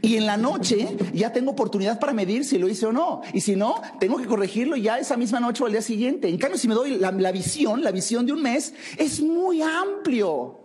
Y 0.00 0.16
en 0.16 0.24
la 0.24 0.38
noche 0.38 0.96
ya 1.12 1.32
tengo 1.32 1.52
oportunidad 1.52 2.00
para 2.00 2.14
medir 2.14 2.46
si 2.46 2.58
lo 2.58 2.66
hice 2.66 2.86
o 2.86 2.92
no. 2.92 3.20
Y 3.34 3.42
si 3.42 3.56
no, 3.56 3.80
tengo 4.00 4.16
que 4.16 4.26
corregirlo 4.26 4.74
ya 4.76 4.98
esa 4.98 5.18
misma 5.18 5.38
noche 5.38 5.62
o 5.62 5.66
al 5.66 5.72
día 5.72 5.82
siguiente. 5.82 6.28
En 6.28 6.38
cambio, 6.38 6.58
si 6.58 6.66
me 6.66 6.74
doy 6.74 6.96
la, 6.96 7.12
la 7.12 7.30
visión, 7.30 7.82
la 7.84 7.90
visión 7.90 8.24
de 8.24 8.32
un 8.32 8.42
mes, 8.42 8.74
es 8.96 9.20
muy 9.20 9.60
amplio. 9.60 10.60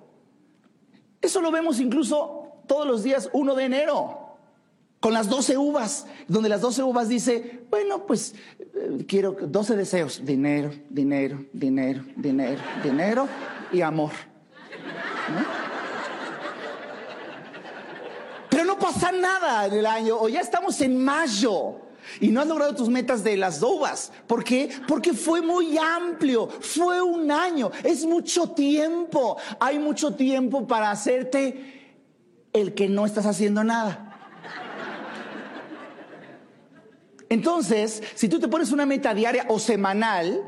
Eso 1.22 1.42
lo 1.42 1.52
vemos 1.52 1.82
incluso 1.82 2.64
todos 2.68 2.88
los 2.88 3.04
días 3.04 3.30
1 3.34 3.56
de 3.56 3.66
enero 3.66 4.23
con 5.04 5.14
las 5.14 5.28
12 5.28 5.58
uvas, 5.58 6.06
donde 6.30 6.48
las 6.48 6.62
12 6.62 6.82
uvas 6.82 7.10
dice, 7.10 7.66
bueno, 7.70 8.08
pues 8.08 8.36
eh, 8.58 9.04
quiero 9.06 9.34
12 9.34 9.76
deseos, 9.76 10.22
dinero, 10.24 10.72
dinero, 10.90 11.44
dinero, 11.52 12.06
dinero, 12.16 12.62
dinero 12.82 13.28
y 13.74 13.82
amor. 13.82 14.12
Pero 18.50 18.64
no 18.64 18.80
pasa 18.80 19.12
nada 19.12 19.66
en 19.66 19.74
el 19.74 19.86
año, 19.86 20.18
o 20.18 20.30
ya 20.30 20.40
estamos 20.40 20.80
en 20.80 21.04
mayo. 21.04 21.82
Y 22.22 22.30
no 22.30 22.40
has 22.40 22.48
logrado 22.48 22.74
tus 22.74 22.88
metas 22.88 23.26
de 23.26 23.36
las 23.36 23.62
uvas. 23.62 24.10
¿Por 24.26 24.42
qué? 24.46 24.70
Porque 24.88 25.12
fue 25.12 25.42
muy 25.42 25.78
amplio, 25.78 26.48
fue 26.48 27.02
un 27.02 27.30
año, 27.30 27.72
es 27.84 28.06
mucho 28.06 28.52
tiempo. 28.52 29.36
Hay 29.60 29.80
mucho 29.80 30.16
tiempo 30.16 30.66
para 30.66 30.92
hacerte 30.92 31.98
el 32.54 32.74
que 32.74 32.88
no 32.88 33.06
estás 33.06 33.26
haciendo 33.26 33.66
nada. 33.66 34.13
Entonces, 37.34 38.04
si 38.14 38.30
tú 38.30 38.40
te 38.40 38.48
pones 38.48 38.72
una 38.72 38.86
meta 38.86 39.12
diaria 39.16 39.48
o 39.50 39.58
semanal, 39.58 40.40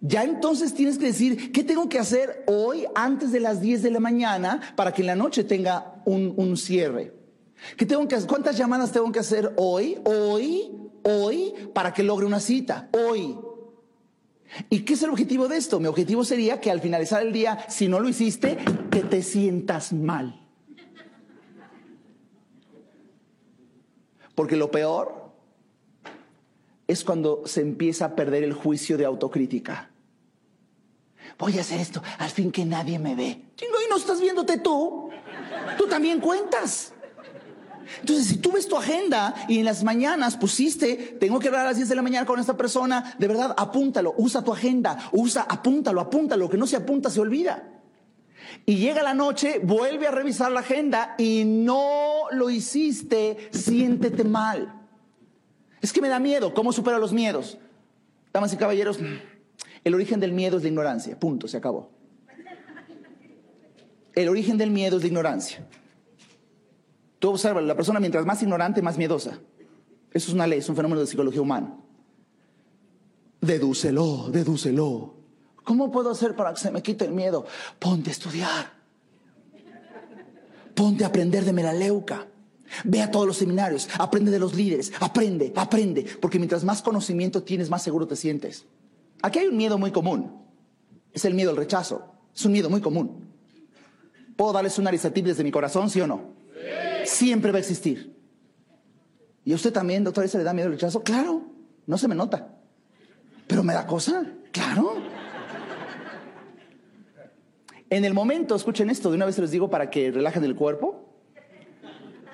ya 0.00 0.24
entonces 0.24 0.72
tienes 0.72 0.96
que 0.96 1.04
decir, 1.04 1.52
¿qué 1.52 1.62
tengo 1.62 1.86
que 1.90 1.98
hacer 1.98 2.44
hoy 2.46 2.86
antes 2.94 3.30
de 3.30 3.40
las 3.40 3.60
10 3.60 3.82
de 3.82 3.90
la 3.90 4.00
mañana 4.00 4.72
para 4.74 4.94
que 4.94 5.02
en 5.02 5.08
la 5.08 5.16
noche 5.16 5.44
tenga 5.44 6.00
un, 6.06 6.56
cierre? 6.56 7.12
¿Qué 7.76 7.84
tengo 7.84 8.08
que, 8.08 8.16
¿Cuántas 8.22 8.56
llamadas 8.56 8.90
tengo 8.90 9.12
que 9.12 9.18
hacer 9.18 9.52
hoy, 9.58 10.00
hoy, 10.04 10.70
hoy, 11.02 11.52
para 11.74 11.92
que 11.92 12.02
logre 12.02 12.24
una 12.24 12.40
cita? 12.40 12.88
Hoy. 12.92 13.36
¿Y 14.70 14.86
qué 14.86 14.94
es 14.94 15.02
el 15.02 15.10
objetivo 15.10 15.46
de 15.46 15.58
esto? 15.58 15.78
Mi 15.78 15.88
objetivo 15.88 16.24
sería 16.24 16.58
que 16.58 16.70
al 16.70 16.80
finalizar 16.80 17.20
el 17.20 17.34
día, 17.34 17.66
si 17.68 17.86
no 17.86 18.00
lo 18.00 18.08
hiciste, 18.08 18.56
que 18.90 19.02
te 19.02 19.22
sientas 19.22 19.92
mal. 19.92 20.40
Porque 24.34 24.56
lo 24.56 24.70
peor 24.70 25.27
es 26.88 27.04
cuando 27.04 27.42
se 27.44 27.60
empieza 27.60 28.06
a 28.06 28.16
perder 28.16 28.42
el 28.42 28.54
juicio 28.54 28.98
de 28.98 29.04
autocrítica. 29.04 29.90
Voy 31.38 31.56
a 31.58 31.60
hacer 31.60 31.78
esto, 31.78 32.02
al 32.18 32.30
fin 32.30 32.50
que 32.50 32.64
nadie 32.64 32.98
me 32.98 33.14
ve. 33.14 33.42
Y 33.60 33.90
no 33.90 33.96
estás 33.96 34.20
viéndote 34.20 34.58
tú. 34.58 35.10
Tú 35.76 35.86
también 35.86 36.18
cuentas. 36.18 36.92
Entonces, 38.00 38.26
si 38.26 38.36
tú 38.38 38.52
ves 38.52 38.68
tu 38.68 38.76
agenda 38.76 39.34
y 39.48 39.58
en 39.58 39.64
las 39.64 39.84
mañanas 39.84 40.36
pusiste, 40.36 41.16
tengo 41.20 41.38
que 41.38 41.48
hablar 41.48 41.66
a 41.66 41.68
las 41.68 41.76
10 41.76 41.88
de 41.88 41.94
la 41.94 42.02
mañana 42.02 42.26
con 42.26 42.40
esta 42.40 42.56
persona, 42.56 43.14
de 43.18 43.28
verdad, 43.28 43.54
apúntalo, 43.56 44.14
usa 44.18 44.42
tu 44.42 44.52
agenda, 44.52 45.10
usa, 45.12 45.46
apúntalo, 45.48 46.00
apúntalo, 46.00 46.48
que 46.48 46.56
no 46.56 46.66
se 46.66 46.76
apunta 46.76 47.10
se 47.10 47.20
olvida. 47.20 47.80
Y 48.66 48.76
llega 48.76 49.02
la 49.02 49.14
noche, 49.14 49.60
vuelve 49.62 50.06
a 50.06 50.10
revisar 50.10 50.50
la 50.52 50.60
agenda 50.60 51.14
y 51.18 51.44
no 51.44 52.24
lo 52.30 52.50
hiciste, 52.50 53.48
siéntete 53.52 54.24
mal. 54.24 54.77
Es 55.88 55.92
que 55.94 56.02
me 56.02 56.10
da 56.10 56.18
miedo. 56.18 56.52
¿Cómo 56.52 56.70
supero 56.70 56.98
los 56.98 57.14
miedos? 57.14 57.56
Damas 58.30 58.52
y 58.52 58.58
caballeros, 58.58 58.98
el 59.82 59.94
origen 59.94 60.20
del 60.20 60.32
miedo 60.32 60.58
es 60.58 60.62
la 60.62 60.68
ignorancia. 60.68 61.18
Punto, 61.18 61.48
se 61.48 61.56
acabó. 61.56 61.90
El 64.14 64.28
origen 64.28 64.58
del 64.58 64.70
miedo 64.70 64.98
es 64.98 65.02
la 65.02 65.06
ignorancia. 65.06 65.66
Tú 67.18 67.30
observas, 67.30 67.64
la 67.64 67.74
persona 67.74 68.00
mientras 68.00 68.26
más 68.26 68.42
ignorante, 68.42 68.82
más 68.82 68.98
miedosa. 68.98 69.38
Eso 70.12 70.28
es 70.28 70.34
una 70.34 70.46
ley, 70.46 70.58
es 70.58 70.68
un 70.68 70.76
fenómeno 70.76 71.00
de 71.00 71.06
psicología 71.06 71.40
humana. 71.40 71.74
Dedúcelo, 73.40 74.28
dedúcelo. 74.28 75.14
¿Cómo 75.64 75.90
puedo 75.90 76.10
hacer 76.10 76.36
para 76.36 76.52
que 76.52 76.60
se 76.60 76.70
me 76.70 76.82
quite 76.82 77.06
el 77.06 77.12
miedo? 77.12 77.46
Ponte 77.78 78.10
a 78.10 78.12
estudiar. 78.12 78.72
Ponte 80.74 81.04
a 81.04 81.06
aprender 81.06 81.46
de 81.46 81.54
melaleuca. 81.54 82.26
Ve 82.84 83.02
a 83.02 83.10
todos 83.10 83.26
los 83.26 83.36
seminarios, 83.36 83.88
aprende 83.98 84.30
de 84.30 84.38
los 84.38 84.54
líderes, 84.54 84.92
aprende, 85.00 85.52
aprende, 85.56 86.06
porque 86.20 86.38
mientras 86.38 86.64
más 86.64 86.82
conocimiento 86.82 87.42
tienes, 87.42 87.70
más 87.70 87.82
seguro 87.82 88.06
te 88.06 88.16
sientes. 88.16 88.66
Aquí 89.22 89.38
hay 89.38 89.48
un 89.48 89.56
miedo 89.56 89.78
muy 89.78 89.90
común, 89.90 90.42
es 91.12 91.24
el 91.24 91.34
miedo 91.34 91.50
al 91.50 91.56
rechazo, 91.56 92.12
es 92.34 92.44
un 92.44 92.52
miedo 92.52 92.70
muy 92.70 92.80
común. 92.80 93.26
¿Puedo 94.36 94.52
darles 94.52 94.78
una 94.78 94.90
arisatip 94.90 95.26
desde 95.26 95.44
mi 95.44 95.50
corazón, 95.50 95.90
sí 95.90 96.00
o 96.00 96.06
no? 96.06 96.34
Siempre 97.04 97.50
va 97.50 97.56
a 97.56 97.60
existir. 97.60 98.16
¿Y 99.44 99.52
a 99.52 99.56
usted 99.56 99.72
también, 99.72 100.04
doctor, 100.04 100.28
se 100.28 100.38
le 100.38 100.44
da 100.44 100.52
miedo 100.52 100.66
al 100.66 100.74
rechazo? 100.74 101.02
Claro, 101.02 101.42
no 101.86 101.98
se 101.98 102.06
me 102.06 102.14
nota. 102.14 102.54
Pero 103.46 103.64
me 103.64 103.72
da 103.72 103.86
cosa, 103.86 104.26
claro. 104.52 104.96
En 107.90 108.04
el 108.04 108.12
momento, 108.12 108.54
escuchen 108.54 108.90
esto, 108.90 109.10
de 109.10 109.16
una 109.16 109.24
vez 109.24 109.38
les 109.38 109.50
digo 109.50 109.70
para 109.70 109.88
que 109.88 110.10
relajen 110.10 110.44
el 110.44 110.54
cuerpo 110.54 111.07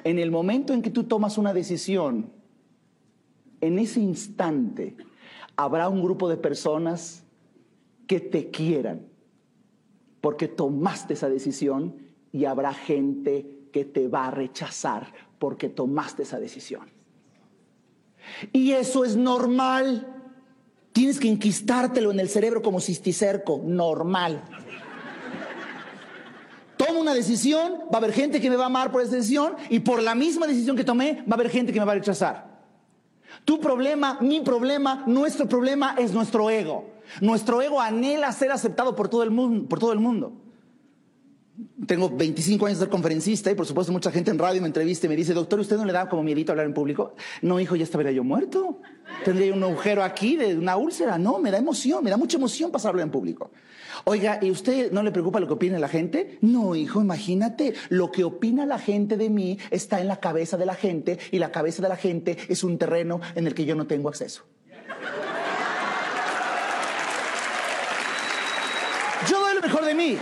en 0.05 0.19
el 0.19 0.31
momento 0.31 0.73
en 0.75 0.83
que 0.83 0.91
tú 0.91 1.05
tomas 1.05 1.39
una 1.39 1.55
decisión, 1.55 2.31
en 3.61 3.79
ese 3.79 4.01
instante 4.01 4.97
habrá 5.57 5.89
un 5.89 6.03
grupo 6.03 6.29
de 6.29 6.37
personas 6.37 7.25
que 8.07 8.21
te 8.21 8.51
quieran, 8.51 9.07
porque 10.21 10.47
tomaste 10.47 11.15
esa 11.15 11.29
decisión 11.29 11.97
y 12.33 12.45
habrá 12.45 12.75
gente 12.75 13.47
que 13.73 13.85
te 13.85 14.09
va 14.09 14.27
a 14.27 14.31
rechazar 14.31 15.13
porque 15.39 15.69
tomaste 15.69 16.23
esa 16.23 16.39
decisión. 16.39 16.87
Y 18.53 18.73
eso 18.73 19.05
es 19.05 19.17
normal. 19.17 20.07
Tienes 20.93 21.19
que 21.19 21.29
inquistártelo 21.29 22.11
en 22.11 22.21
el 22.21 22.29
cerebro 22.29 22.63
como 22.63 22.81
cisticerco, 22.81 23.61
normal 23.65 24.45
tomo 26.95 27.03
una 27.03 27.15
decisión, 27.15 27.81
va 27.93 27.95
a 27.95 27.97
haber 27.97 28.13
gente 28.13 28.41
que 28.41 28.49
me 28.49 28.57
va 28.57 28.65
a 28.65 28.67
amar 28.67 28.93
por 28.93 29.03
esa 29.03 29.17
decisión 29.17 29.57
y 29.69 29.81
por 29.81 30.01
la 30.01 30.15
misma 30.15 30.47
decisión 30.47 30.77
que 30.77 30.85
tomé 30.85 31.25
va 31.29 31.33
a 31.33 31.35
haber 31.35 31.51
gente 31.51 31.73
que 31.73 31.81
me 31.81 31.87
va 31.87 31.93
a 31.93 31.97
rechazar. 31.97 32.55
Tu 33.45 33.61
problema, 33.61 34.19
mi 34.21 34.41
problema, 34.41 35.03
nuestro 35.07 35.49
problema 35.49 35.97
es 35.99 36.13
nuestro 36.13 36.49
ego. 36.51 36.89
Nuestro 37.21 37.61
ego 37.61 37.81
anhela 37.81 38.31
ser 38.33 38.53
aceptado 38.53 38.95
por 38.95 39.09
todo 39.09 39.25
el 39.25 39.31
mundo. 39.31 40.33
Tengo 41.87 42.11
25 42.11 42.67
años 42.67 42.79
de 42.79 42.85
ser 42.85 42.91
conferencista 42.91 43.51
y 43.51 43.55
por 43.55 43.67
supuesto 43.67 43.93
mucha 43.93 44.13
gente 44.13 44.31
en 44.31 44.39
radio 44.39 44.61
me 44.61 44.69
entrevista 44.69 45.07
y 45.07 45.09
me 45.09 45.17
dice, 45.17 45.35
doctor, 45.35 45.59
¿usted 45.59 45.77
no 45.77 45.85
le 45.85 45.93
da 45.93 46.09
como 46.09 46.23
miedito 46.23 46.53
hablar 46.53 46.67
en 46.67 46.75
público? 46.75 47.15
No, 47.43 47.59
hijo, 47.59 47.75
ya 47.75 47.85
estaría 47.85 48.13
yo 48.13 48.23
muerto. 48.23 48.81
Tendría 49.25 49.53
un 49.53 49.63
agujero 49.63 50.05
aquí 50.05 50.37
de 50.37 50.57
una 50.57 50.77
úlcera. 50.77 51.19
No, 51.19 51.39
me 51.41 51.51
da 51.51 51.59
emoción, 51.59 52.05
me 52.05 52.11
da 52.11 52.17
mucha 52.17 52.37
emoción 52.37 52.71
pasarlo 52.71 53.03
en 53.03 53.11
público. 53.11 53.51
Oiga, 54.05 54.39
¿y 54.43 54.51
usted 54.51 54.91
no 54.93 55.03
le 55.03 55.13
preocupa 55.13 55.41
lo 55.41 55.47
que 55.47 55.55
opina 55.55 55.79
la 55.79 55.89
gente? 55.89 56.39
No, 56.41 56.75
hijo, 56.75 57.01
imagínate, 57.01 57.75
lo 57.89 58.11
que 58.11 58.25
opina 58.25 58.67
la 58.67 58.79
gente 58.79 59.17
de 59.17 59.31
mí 59.31 59.59
está 59.71 60.01
en 60.01 60.09
la 60.09 60.21
cabeza 60.21 60.57
de 60.57 60.67
la 60.67 60.75
gente 60.75 61.19
y 61.31 61.39
la 61.39 61.53
cabeza 61.53 61.83
de 61.83 61.89
la 61.89 61.97
gente 61.97 62.37
es 62.49 62.65
un 62.65 62.79
terreno 62.79 63.21
en 63.35 63.47
el 63.47 63.55
que 63.55 63.65
yo 63.65 63.75
no 63.75 63.87
tengo 63.87 64.09
acceso. 64.09 64.45
Yo 69.29 69.41
doy 69.41 69.55
lo 69.55 69.61
mejor 69.63 69.85
de 69.85 69.95
mí. 69.95 70.19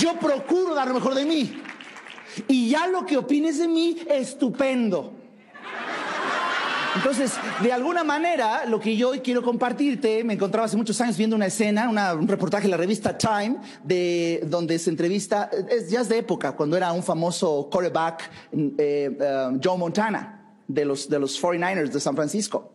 Yo 0.00 0.18
procuro 0.18 0.74
dar 0.74 0.88
lo 0.88 0.94
mejor 0.94 1.14
de 1.14 1.24
mí. 1.24 1.62
Y 2.48 2.68
ya 2.68 2.86
lo 2.86 3.06
que 3.06 3.16
opines 3.16 3.58
de 3.58 3.68
mí, 3.68 3.98
estupendo. 4.08 5.14
Entonces, 6.96 7.34
de 7.62 7.72
alguna 7.72 8.04
manera, 8.04 8.64
lo 8.64 8.80
que 8.80 8.96
yo 8.96 9.12
quiero 9.22 9.42
compartirte, 9.42 10.24
me 10.24 10.32
encontraba 10.32 10.64
hace 10.64 10.78
muchos 10.78 10.98
años 11.02 11.16
viendo 11.18 11.36
una 11.36 11.46
escena, 11.46 11.90
un 12.14 12.26
reportaje 12.26 12.64
en 12.64 12.70
la 12.70 12.78
revista 12.78 13.18
Time, 13.18 13.58
de, 13.84 14.42
donde 14.46 14.78
se 14.78 14.88
entrevista, 14.88 15.50
es, 15.68 15.90
ya 15.90 16.00
es 16.00 16.08
de 16.08 16.18
época, 16.18 16.52
cuando 16.52 16.74
era 16.74 16.92
un 16.92 17.02
famoso 17.02 17.68
quarterback, 17.70 18.30
eh, 18.50 19.16
eh, 19.20 19.58
Joe 19.62 19.76
Montana, 19.76 20.54
de 20.66 20.84
los, 20.86 21.08
de 21.08 21.18
los 21.18 21.40
49ers 21.40 21.90
de 21.90 22.00
San 22.00 22.16
Francisco. 22.16 22.72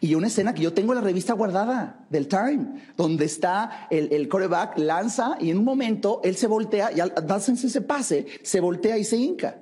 Y 0.00 0.14
una 0.14 0.28
escena 0.28 0.54
que 0.54 0.62
yo 0.62 0.72
tengo 0.72 0.92
en 0.92 1.00
la 1.00 1.04
revista 1.04 1.34
guardada 1.34 2.06
del 2.08 2.28
Time, 2.28 2.66
donde 2.96 3.24
está 3.24 3.88
el, 3.90 4.12
el 4.12 4.28
coreback, 4.28 4.78
lanza 4.78 5.36
y 5.40 5.50
en 5.50 5.58
un 5.58 5.64
momento 5.64 6.20
él 6.22 6.36
se 6.36 6.46
voltea 6.46 6.92
y 6.92 7.00
al 7.00 7.12
darse 7.26 7.52
ese 7.52 7.80
pase, 7.80 8.26
se 8.42 8.60
voltea 8.60 8.96
y 8.96 9.04
se 9.04 9.16
hinca. 9.16 9.58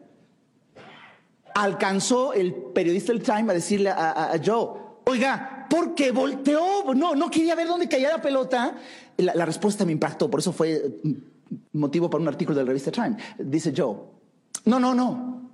Alcanzó 1.54 2.32
el 2.32 2.52
periodista 2.52 3.12
del 3.12 3.22
Time 3.22 3.52
a 3.52 3.54
decirle 3.54 3.90
a, 3.90 4.34
Joe, 4.44 4.80
oiga, 5.04 5.66
¿por 5.70 5.94
qué 5.94 6.10
volteó? 6.10 6.92
No, 6.94 7.14
no 7.14 7.30
quería 7.30 7.54
ver 7.54 7.68
dónde 7.68 7.88
caía 7.88 8.10
la 8.10 8.20
pelota. 8.20 8.76
La, 9.18 9.46
respuesta 9.46 9.84
me 9.84 9.92
impactó, 9.92 10.28
por 10.28 10.40
eso 10.40 10.52
fue 10.52 11.00
motivo 11.72 12.10
para 12.10 12.22
un 12.22 12.28
artículo 12.28 12.58
de 12.58 12.64
la 12.64 12.68
revista 12.68 12.90
Time. 12.90 13.16
Dice 13.38 13.72
Joe, 13.76 13.96
no, 14.64 14.80
no, 14.80 14.94
no. 14.94 15.50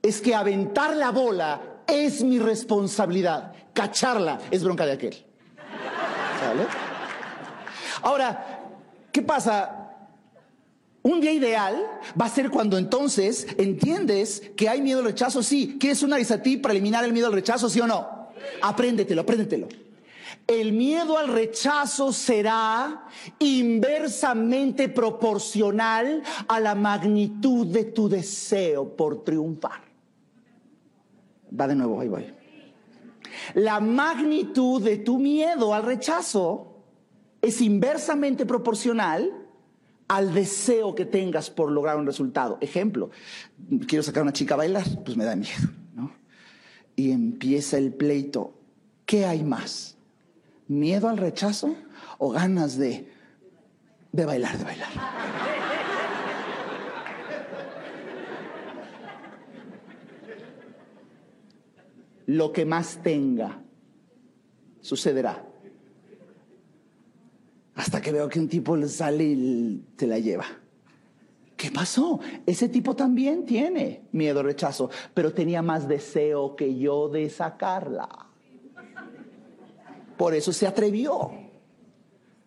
Es 0.00 0.20
que 0.20 0.34
aventar 0.34 0.96
la 0.96 1.10
bola 1.10 1.82
es 1.86 2.22
mi 2.22 2.38
responsabilidad. 2.38 3.52
Cacharla 3.72 4.38
es 4.50 4.64
bronca 4.64 4.86
de 4.86 4.92
aquel. 4.92 5.26
Ahora, 8.02 8.60
¿qué 9.12 9.22
pasa? 9.22 9.75
Un 11.06 11.20
día 11.20 11.30
ideal 11.30 11.86
va 12.20 12.24
a 12.24 12.28
ser 12.28 12.50
cuando 12.50 12.76
entonces 12.76 13.46
entiendes 13.58 14.42
que 14.56 14.68
hay 14.68 14.82
miedo 14.82 14.98
al 14.98 15.04
rechazo, 15.04 15.40
sí. 15.40 15.76
¿Quieres 15.78 16.02
una 16.02 16.18
ti 16.42 16.56
para 16.56 16.72
eliminar 16.72 17.04
el 17.04 17.12
miedo 17.12 17.28
al 17.28 17.32
rechazo, 17.32 17.68
sí 17.68 17.78
o 17.78 17.86
no? 17.86 18.30
Apréndetelo, 18.60 19.20
apréndetelo. 19.20 19.68
El 20.48 20.72
miedo 20.72 21.16
al 21.16 21.28
rechazo 21.28 22.12
será 22.12 23.04
inversamente 23.38 24.88
proporcional 24.88 26.24
a 26.48 26.58
la 26.58 26.74
magnitud 26.74 27.68
de 27.68 27.84
tu 27.84 28.08
deseo 28.08 28.96
por 28.96 29.22
triunfar. 29.22 29.82
Va 31.58 31.68
de 31.68 31.76
nuevo, 31.76 32.00
ahí 32.00 32.08
voy. 32.08 32.34
La 33.54 33.78
magnitud 33.78 34.82
de 34.82 34.96
tu 34.96 35.20
miedo 35.20 35.72
al 35.72 35.84
rechazo 35.84 36.82
es 37.40 37.60
inversamente 37.60 38.44
proporcional 38.44 39.45
al 40.08 40.34
deseo 40.34 40.94
que 40.94 41.04
tengas 41.04 41.50
por 41.50 41.70
lograr 41.70 41.96
un 41.96 42.06
resultado. 42.06 42.58
Ejemplo, 42.60 43.10
quiero 43.86 44.02
sacar 44.02 44.20
a 44.20 44.22
una 44.22 44.32
chica 44.32 44.54
a 44.54 44.58
bailar, 44.58 44.84
pues 45.04 45.16
me 45.16 45.24
da 45.24 45.34
miedo, 45.34 45.68
¿no? 45.94 46.12
Y 46.94 47.10
empieza 47.10 47.78
el 47.78 47.92
pleito. 47.92 48.54
¿Qué 49.04 49.24
hay 49.24 49.42
más? 49.42 49.96
¿Miedo 50.68 51.08
al 51.08 51.16
rechazo 51.16 51.76
o 52.18 52.30
ganas 52.30 52.76
de, 52.76 53.12
de 54.12 54.24
bailar, 54.24 54.58
de 54.58 54.64
bailar? 54.64 54.88
Lo 62.26 62.52
que 62.52 62.64
más 62.64 63.00
tenga 63.04 63.62
sucederá. 64.80 65.46
Hasta 67.76 68.00
que 68.00 68.10
veo 68.10 68.28
que 68.28 68.40
un 68.40 68.48
tipo 68.48 68.76
le 68.76 68.88
sale 68.88 69.24
y 69.24 69.84
te 69.96 70.06
la 70.06 70.18
lleva. 70.18 70.46
¿Qué 71.56 71.70
pasó? 71.70 72.20
Ese 72.44 72.68
tipo 72.68 72.96
también 72.96 73.46
tiene 73.46 74.02
miedo, 74.12 74.42
rechazo, 74.42 74.90
pero 75.14 75.32
tenía 75.32 75.62
más 75.62 75.86
deseo 75.86 76.56
que 76.56 76.76
yo 76.76 77.08
de 77.08 77.30
sacarla. 77.30 78.08
Por 80.16 80.34
eso 80.34 80.52
se 80.52 80.66
atrevió. 80.66 81.30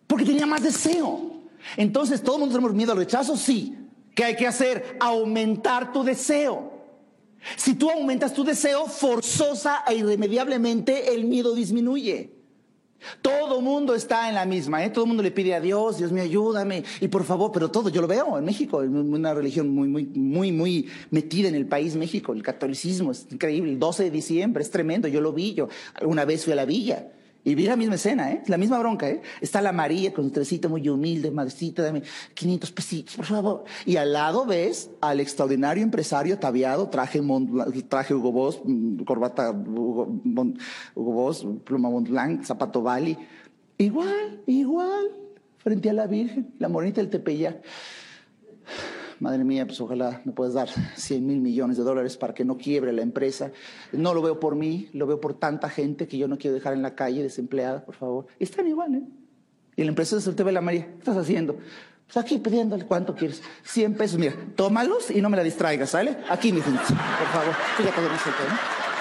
Porque 0.06 0.24
tenía 0.24 0.46
más 0.46 0.62
deseo. 0.62 1.30
Entonces, 1.76 2.22
¿todo 2.22 2.36
el 2.36 2.40
mundo 2.40 2.54
tenemos 2.54 2.74
miedo 2.74 2.92
al 2.92 2.98
rechazo? 2.98 3.36
Sí. 3.36 3.76
¿Qué 4.14 4.24
hay 4.24 4.36
que 4.36 4.46
hacer? 4.46 4.96
Aumentar 5.00 5.92
tu 5.92 6.02
deseo. 6.02 6.72
Si 7.56 7.74
tú 7.74 7.90
aumentas 7.90 8.34
tu 8.34 8.44
deseo, 8.44 8.86
forzosa 8.86 9.84
e 9.86 9.94
irremediablemente 9.94 11.14
el 11.14 11.24
miedo 11.24 11.54
disminuye. 11.54 12.39
Todo 13.22 13.60
mundo 13.60 13.94
está 13.94 14.28
en 14.28 14.34
la 14.34 14.44
misma, 14.44 14.84
¿eh? 14.84 14.90
todo 14.90 15.06
mundo 15.06 15.22
le 15.22 15.30
pide 15.30 15.54
a 15.54 15.60
Dios, 15.60 15.98
Dios 15.98 16.12
me 16.12 16.20
ayúdame, 16.20 16.84
y 17.00 17.08
por 17.08 17.24
favor, 17.24 17.50
pero 17.52 17.70
todo, 17.70 17.88
yo 17.88 18.00
lo 18.00 18.06
veo 18.06 18.38
en 18.38 18.44
México, 18.44 18.78
una 18.78 19.34
religión 19.34 19.68
muy, 19.70 19.88
muy, 19.88 20.04
muy, 20.04 20.52
muy 20.52 20.88
metida 21.10 21.48
en 21.48 21.54
el 21.54 21.66
país 21.66 21.96
México, 21.96 22.32
el 22.32 22.42
catolicismo 22.42 23.12
es 23.12 23.26
increíble, 23.30 23.72
el 23.72 23.78
12 23.78 24.04
de 24.04 24.10
diciembre 24.10 24.62
es 24.62 24.70
tremendo, 24.70 25.08
yo 25.08 25.20
lo 25.20 25.32
vi, 25.32 25.54
yo 25.54 25.68
alguna 25.94 26.24
vez 26.24 26.44
fui 26.44 26.52
a 26.52 26.56
la 26.56 26.64
villa, 26.64 27.10
y 27.42 27.54
vi 27.54 27.66
la 27.66 27.76
misma 27.76 27.94
escena, 27.94 28.30
¿eh? 28.32 28.42
La 28.46 28.58
misma 28.58 28.78
bronca, 28.78 29.08
¿eh? 29.08 29.22
Está 29.40 29.62
la 29.62 29.72
María 29.72 30.12
con 30.12 30.26
su 30.26 30.30
trecita 30.30 30.68
muy 30.68 30.86
humilde, 30.88 31.30
madrecita, 31.30 31.82
dame 31.82 32.02
500 32.34 32.72
pesitos, 32.72 33.16
por 33.16 33.24
favor. 33.24 33.64
Y 33.86 33.96
al 33.96 34.12
lado 34.12 34.44
ves 34.44 34.90
al 35.00 35.20
extraordinario 35.20 35.82
empresario 35.82 36.34
ataviado, 36.34 36.88
traje, 36.88 37.20
traje 37.88 38.14
Hugo 38.14 38.32
Boss, 38.32 38.60
mm, 38.64 39.04
corbata 39.04 39.50
Hugo, 39.50 40.08
Boss, 40.94 41.46
pluma 41.64 41.88
Montblanc, 41.88 42.44
zapato 42.44 42.82
Bali. 42.82 43.16
Igual, 43.78 44.42
igual, 44.46 45.10
frente 45.58 45.88
a 45.88 45.94
la 45.94 46.06
Virgen, 46.06 46.52
la 46.58 46.68
morenita 46.68 47.00
del 47.00 47.10
Tepeyac 47.10 47.62
madre 49.20 49.44
mía, 49.44 49.66
pues 49.66 49.80
ojalá 49.80 50.22
me 50.24 50.32
puedas 50.32 50.54
dar 50.54 50.68
100 50.96 51.26
mil 51.26 51.40
millones 51.40 51.76
de 51.76 51.84
dólares 51.84 52.16
para 52.16 52.34
que 52.34 52.44
no 52.44 52.56
quiebre 52.56 52.92
la 52.92 53.02
empresa. 53.02 53.52
No 53.92 54.14
lo 54.14 54.22
veo 54.22 54.40
por 54.40 54.56
mí, 54.56 54.88
lo 54.92 55.06
veo 55.06 55.20
por 55.20 55.34
tanta 55.34 55.68
gente 55.68 56.08
que 56.08 56.18
yo 56.18 56.26
no 56.26 56.38
quiero 56.38 56.54
dejar 56.54 56.72
en 56.72 56.82
la 56.82 56.94
calle 56.94 57.22
desempleada, 57.22 57.84
por 57.84 57.94
favor. 57.94 58.26
Y 58.38 58.44
están 58.44 58.66
igual, 58.66 58.94
¿eh? 58.94 59.02
Y 59.76 59.84
la 59.84 59.90
empresa 59.90 60.20
se 60.20 60.32
te 60.32 60.42
ve 60.42 60.52
la 60.52 60.60
María, 60.60 60.86
¿qué 60.86 60.98
estás 60.98 61.16
haciendo? 61.16 61.56
Pues 62.06 62.16
aquí 62.16 62.38
pidiéndole 62.38 62.86
cuánto 62.86 63.14
quieres. 63.14 63.42
100 63.62 63.94
pesos, 63.94 64.18
mira, 64.18 64.34
tómalos 64.56 65.10
y 65.10 65.20
no 65.20 65.28
me 65.30 65.36
la 65.36 65.44
distraigas, 65.44 65.90
¿sale? 65.90 66.16
Aquí, 66.28 66.52
mi 66.52 66.60
gente, 66.60 66.80
por 66.80 67.28
favor. 67.28 67.54
Fíjate. 67.76 68.00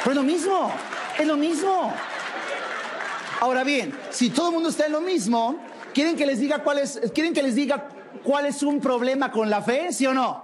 Pero 0.03 0.11
es 0.11 0.15
lo 0.15 0.23
mismo, 0.23 0.71
es 1.17 1.27
lo 1.27 1.37
mismo. 1.37 1.93
Ahora 3.41 3.63
bien, 3.63 3.93
si 4.11 4.29
todo 4.29 4.49
el 4.49 4.53
mundo 4.53 4.69
está 4.69 4.85
en 4.85 4.91
lo 4.91 5.01
mismo, 5.01 5.57
¿quieren 5.93 6.15
que 6.15 6.25
les 6.25 6.39
diga 6.39 6.61
cuál 6.61 6.79
es, 6.79 6.99
quieren 7.13 7.33
que 7.33 7.41
les 7.41 7.55
diga 7.55 7.89
cuál 8.23 8.45
es 8.45 8.63
un 8.63 8.79
problema 8.79 9.31
con 9.31 9.49
la 9.49 9.61
fe, 9.61 9.91
sí 9.91 10.05
o 10.05 10.13
no? 10.13 10.43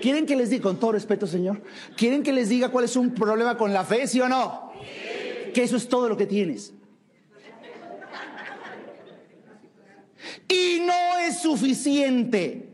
¿Quieren 0.00 0.26
que 0.26 0.36
les 0.36 0.50
diga, 0.50 0.64
con 0.64 0.78
todo 0.78 0.92
respeto, 0.92 1.26
Señor, 1.26 1.62
quieren 1.96 2.22
que 2.22 2.32
les 2.32 2.48
diga 2.48 2.68
cuál 2.68 2.84
es 2.84 2.96
un 2.96 3.14
problema 3.14 3.56
con 3.56 3.72
la 3.72 3.84
fe, 3.84 4.06
sí 4.06 4.20
o 4.20 4.28
no? 4.28 4.72
Que 5.54 5.62
eso 5.62 5.76
es 5.76 5.88
todo 5.88 6.08
lo 6.08 6.16
que 6.16 6.26
tienes. 6.26 6.74
Y 10.48 10.82
no 10.84 11.18
es 11.20 11.40
suficiente. 11.40 12.70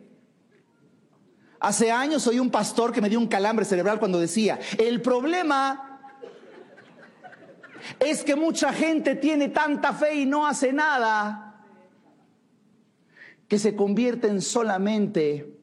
Hace 1.60 1.90
años 1.90 2.26
oí 2.26 2.38
un 2.38 2.50
pastor 2.50 2.92
que 2.92 3.00
me 3.00 3.08
dio 3.08 3.18
un 3.18 3.28
calambre 3.28 3.64
cerebral 3.64 3.98
cuando 3.98 4.18
decía, 4.18 4.58
el 4.78 5.02
problema 5.02 6.00
es 7.98 8.24
que 8.24 8.34
mucha 8.34 8.72
gente 8.72 9.14
tiene 9.14 9.48
tanta 9.48 9.92
fe 9.92 10.14
y 10.14 10.26
no 10.26 10.46
hace 10.46 10.72
nada 10.72 11.49
que 13.50 13.58
se 13.58 13.74
convierten 13.74 14.40
solamente 14.40 15.58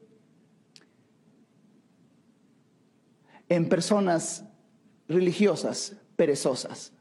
en 3.48 3.66
personas 3.70 4.44
religiosas, 5.08 5.96
perezosas. 6.14 6.92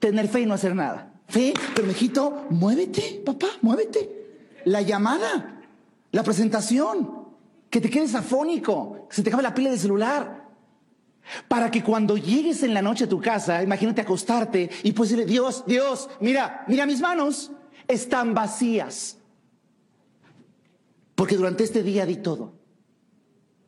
Tener 0.00 0.26
fe 0.26 0.40
y 0.40 0.46
no 0.46 0.54
hacer 0.54 0.74
nada. 0.74 1.14
Fe, 1.28 1.54
pero 1.76 1.86
mijito, 1.86 2.44
muévete, 2.50 3.22
papá, 3.24 3.46
muévete. 3.60 4.60
La 4.64 4.82
llamada, 4.82 5.62
la 6.10 6.24
presentación, 6.24 7.28
que 7.70 7.80
te 7.80 7.88
quedes 7.88 8.16
afónico, 8.16 9.06
que 9.08 9.14
se 9.14 9.22
te 9.22 9.30
acabe 9.30 9.44
la 9.44 9.54
pila 9.54 9.70
de 9.70 9.78
celular. 9.78 10.48
Para 11.46 11.70
que 11.70 11.84
cuando 11.84 12.16
llegues 12.16 12.64
en 12.64 12.74
la 12.74 12.82
noche 12.82 13.04
a 13.04 13.08
tu 13.08 13.20
casa, 13.20 13.62
imagínate 13.62 14.00
acostarte 14.00 14.68
y 14.82 14.90
pues 14.90 15.10
decirle, 15.10 15.30
Dios, 15.30 15.62
Dios, 15.68 16.10
mira, 16.18 16.64
mira 16.66 16.84
mis 16.84 17.00
manos 17.00 17.52
están 17.88 18.34
vacías. 18.34 19.18
Porque 21.14 21.36
durante 21.36 21.64
este 21.64 21.82
día 21.82 22.06
di 22.06 22.16
todo. 22.16 22.54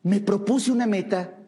Me 0.02 0.20
propuse 0.20 0.70
una 0.70 0.86
meta, 0.86 1.38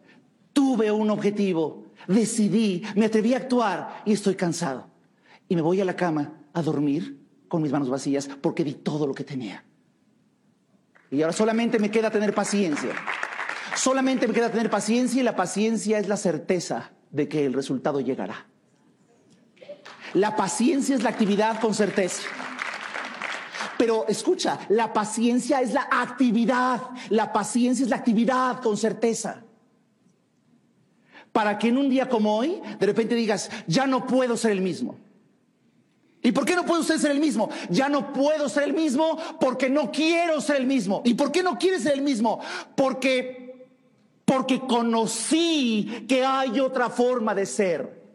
tuve 0.52 0.90
un 0.90 1.10
objetivo, 1.10 1.86
decidí, 2.08 2.82
me 2.94 3.06
atreví 3.06 3.34
a 3.34 3.38
actuar 3.38 4.02
y 4.04 4.12
estoy 4.12 4.34
cansado. 4.34 4.88
Y 5.48 5.56
me 5.56 5.62
voy 5.62 5.80
a 5.80 5.84
la 5.84 5.96
cama 5.96 6.32
a 6.52 6.62
dormir 6.62 7.20
con 7.48 7.62
mis 7.62 7.72
manos 7.72 7.90
vacías 7.90 8.28
porque 8.40 8.64
di 8.64 8.74
todo 8.74 9.06
lo 9.06 9.14
que 9.14 9.24
tenía. 9.24 9.64
Y 11.10 11.22
ahora 11.22 11.32
solamente 11.32 11.78
me 11.78 11.90
queda 11.90 12.10
tener 12.10 12.34
paciencia. 12.34 12.94
Solamente 13.76 14.26
me 14.26 14.34
queda 14.34 14.50
tener 14.50 14.70
paciencia 14.70 15.20
y 15.20 15.24
la 15.24 15.36
paciencia 15.36 15.98
es 15.98 16.08
la 16.08 16.16
certeza 16.16 16.92
de 17.10 17.28
que 17.28 17.44
el 17.44 17.52
resultado 17.52 18.00
llegará. 18.00 18.46
La 20.14 20.34
paciencia 20.34 20.94
es 20.94 21.02
la 21.02 21.10
actividad 21.10 21.60
con 21.60 21.74
certeza. 21.74 22.22
Pero 23.78 24.06
escucha, 24.08 24.58
la 24.68 24.92
paciencia 24.92 25.60
es 25.60 25.72
la 25.72 25.88
actividad, 25.90 26.80
la 27.10 27.32
paciencia 27.32 27.84
es 27.84 27.90
la 27.90 27.96
actividad 27.96 28.60
con 28.62 28.76
certeza. 28.76 29.42
Para 31.32 31.58
que 31.58 31.68
en 31.68 31.76
un 31.76 31.90
día 31.90 32.08
como 32.08 32.36
hoy, 32.36 32.60
de 32.78 32.86
repente 32.86 33.14
digas, 33.14 33.50
ya 33.66 33.86
no 33.86 34.06
puedo 34.06 34.36
ser 34.36 34.52
el 34.52 34.62
mismo. 34.62 34.96
¿Y 36.22 36.32
por 36.32 36.44
qué 36.44 36.56
no 36.56 36.64
puedo 36.64 36.82
ser 36.82 37.10
el 37.10 37.20
mismo? 37.20 37.50
Ya 37.70 37.88
no 37.88 38.12
puedo 38.12 38.48
ser 38.48 38.64
el 38.64 38.72
mismo 38.72 39.16
porque 39.38 39.70
no 39.70 39.92
quiero 39.92 40.40
ser 40.40 40.56
el 40.56 40.66
mismo. 40.66 41.02
¿Y 41.04 41.14
por 41.14 41.30
qué 41.30 41.42
no 41.42 41.58
quieres 41.58 41.82
ser 41.82 41.92
el 41.92 42.02
mismo? 42.02 42.40
Porque, 42.74 43.68
porque 44.24 44.58
conocí 44.60 46.04
que 46.08 46.24
hay 46.24 46.58
otra 46.58 46.90
forma 46.90 47.34
de 47.34 47.46
ser. 47.46 48.05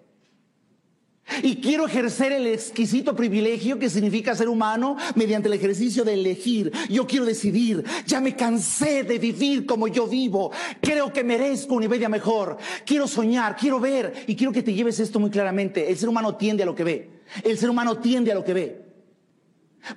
Y 1.43 1.57
quiero 1.57 1.85
ejercer 1.85 2.31
el 2.31 2.47
exquisito 2.47 3.15
privilegio 3.15 3.79
que 3.79 3.89
significa 3.89 4.35
ser 4.35 4.49
humano 4.49 4.97
mediante 5.15 5.47
el 5.47 5.53
ejercicio 5.53 6.03
de 6.03 6.13
elegir. 6.13 6.71
Yo 6.89 7.07
quiero 7.07 7.25
decidir. 7.25 7.83
Ya 8.05 8.19
me 8.19 8.35
cansé 8.35 9.03
de 9.03 9.19
vivir 9.19 9.65
como 9.65 9.87
yo 9.87 10.07
vivo. 10.07 10.51
Creo 10.81 11.11
que 11.11 11.23
merezco 11.23 11.75
una 11.75 11.87
vida 11.87 12.09
mejor. 12.09 12.57
Quiero 12.85 13.07
soñar, 13.07 13.55
quiero 13.55 13.79
ver. 13.79 14.25
Y 14.27 14.35
quiero 14.35 14.51
que 14.51 14.63
te 14.63 14.73
lleves 14.73 14.99
esto 14.99 15.19
muy 15.19 15.29
claramente. 15.29 15.89
El 15.89 15.97
ser 15.97 16.09
humano 16.09 16.35
tiende 16.35 16.63
a 16.63 16.65
lo 16.65 16.75
que 16.75 16.83
ve. 16.83 17.09
El 17.43 17.57
ser 17.57 17.69
humano 17.69 17.97
tiende 17.97 18.31
a 18.31 18.35
lo 18.35 18.43
que 18.43 18.53
ve. 18.53 18.85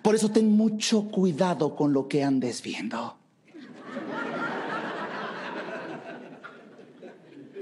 Por 0.03 0.15
eso 0.15 0.31
ten 0.31 0.57
mucho 0.57 1.09
cuidado 1.09 1.75
con 1.75 1.93
lo 1.93 2.09
que 2.09 2.23
andes 2.23 2.63
viendo. 2.63 3.24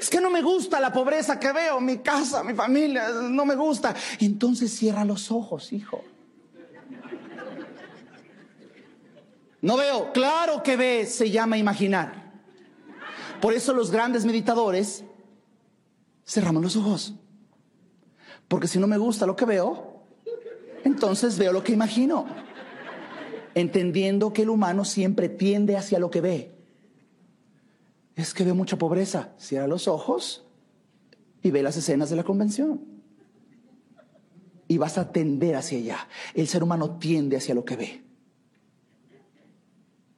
es 0.03 0.11
que 0.11 0.21
no 0.21 0.31
me 0.31 0.43
gusta 0.43 0.81
la 0.81 0.93
pobreza 0.93 1.39
que 1.39 1.53
veo, 1.53 1.81
mi 1.81 1.99
casa, 1.99 2.43
mi 2.43 2.55
familia, 2.55 3.09
no 3.09 3.47
me 3.47 3.55
gusta. 3.55 3.95
Entonces 4.19 4.73
cierra 4.77 5.05
los 5.05 5.31
ojos, 5.31 5.73
hijo. 5.73 6.03
No 9.61 9.77
veo, 9.77 10.13
claro 10.13 10.65
que 10.65 10.77
ve, 10.77 11.07
se 11.07 11.31
llama 11.31 11.57
imaginar. 11.57 12.33
Por 13.41 13.55
eso 13.55 13.75
los 13.75 13.93
grandes 13.93 14.25
meditadores 14.25 15.05
cerramos 16.27 16.65
los 16.65 16.75
ojos. 16.75 17.15
Porque 18.49 18.67
si 18.67 18.81
no 18.81 18.89
me 18.89 18.99
gusta 18.99 19.25
lo 19.25 19.37
que 19.37 19.45
veo, 19.45 20.03
entonces 20.83 21.39
veo 21.39 21.53
lo 21.53 21.63
que 21.63 21.71
imagino. 21.71 22.27
Entendiendo 23.55 24.33
que 24.33 24.43
el 24.43 24.51
humano 24.51 24.85
siempre 24.85 25.29
tiende 25.29 25.77
hacia 25.77 26.01
lo 26.01 26.11
que 26.11 26.21
ve. 26.21 26.52
Es 28.17 28.35
que 28.35 28.45
ve 28.45 28.53
mucha 28.53 28.79
pobreza. 28.79 29.35
Cierra 29.39 29.67
los 29.67 29.89
ojos 29.89 30.45
y 31.43 31.51
ve 31.51 31.63
las 31.63 31.77
escenas 31.77 32.11
de 32.11 32.17
la 32.17 32.25
convención. 32.25 32.81
Y 34.69 34.79
vas 34.79 34.99
a 34.99 35.13
tender 35.13 35.57
hacia 35.57 35.79
allá. 35.79 36.09
El 36.35 36.47
ser 36.47 36.63
humano 36.63 36.99
tiende 36.99 37.37
hacia 37.37 37.55
lo 37.55 37.65
que 37.65 37.77
ve. 37.77 38.03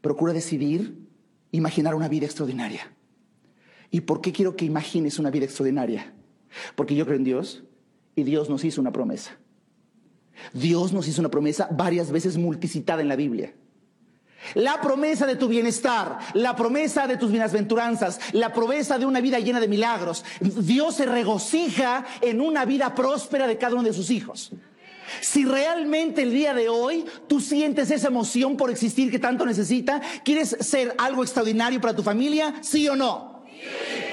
Procura 0.01 0.32
decidir 0.32 1.09
imaginar 1.51 1.95
una 1.95 2.09
vida 2.09 2.26
extraordinaria. 2.26 2.92
¿Y 3.90 4.03
por 4.03 4.20
qué 4.20 4.32
quiero 4.32 4.57
que 4.57 4.64
imagines 4.64 5.18
una 5.18 5.30
vida 5.30 5.45
extraordinaria? 5.45 6.12
Porque 6.74 6.95
yo 6.95 7.05
creo 7.05 7.16
en 7.16 7.24
Dios 7.24 7.64
y 8.16 8.24
Dios 8.24 8.51
nos 8.51 8.64
hizo 8.64 8.80
una 8.80 8.92
promesa. 8.92 9.38
Dios 10.53 10.92
nos 10.92 11.09
hizo 11.09 11.20
una 11.20 11.30
promesa 11.30 11.68
varias 11.70 12.11
veces 12.11 12.36
multicitada 12.36 13.03
en 13.03 13.09
la 13.09 13.16
Biblia. 13.16 13.55
La 14.55 14.80
promesa 14.80 15.26
de 15.26 15.36
tu 15.36 15.49
bienestar, 15.49 16.18
la 16.34 16.55
promesa 16.55 17.07
de 17.07 17.16
tus 17.16 17.30
bienaventuranzas, 17.30 18.20
la 18.32 18.53
promesa 18.53 18.99
de 18.99 19.07
una 19.07 19.20
vida 19.20 19.38
llena 19.38 19.61
de 19.61 19.68
milagros. 19.68 20.24
Dios 20.40 20.97
se 20.97 21.07
regocija 21.07 22.05
en 22.20 22.40
una 22.40 22.64
vida 22.64 22.95
próspera 22.95 23.47
de 23.47 23.59
cada 23.59 23.74
uno 23.74 23.84
de 23.84 23.92
sus 23.92 24.11
hijos. 24.11 24.53
Si 25.20 25.45
realmente 25.45 26.22
el 26.22 26.32
día 26.32 26.55
de 26.55 26.68
hoy 26.68 27.05
tú 27.28 27.40
sientes 27.40 27.90
esa 27.90 28.09
emoción 28.09 28.57
por 28.57 28.70
existir 28.70 29.11
que 29.11 29.18
tanto 29.18 29.47
necesita, 29.47 30.01
¿quieres 30.24 30.57
ser 30.61 30.95
algo 30.99 31.22
extraordinario 31.22 31.80
para 31.80 31.95
tu 31.95 32.03
familia? 32.03 32.55
¿Sí 32.62 32.88
o 32.88 32.97
no? 32.97 33.34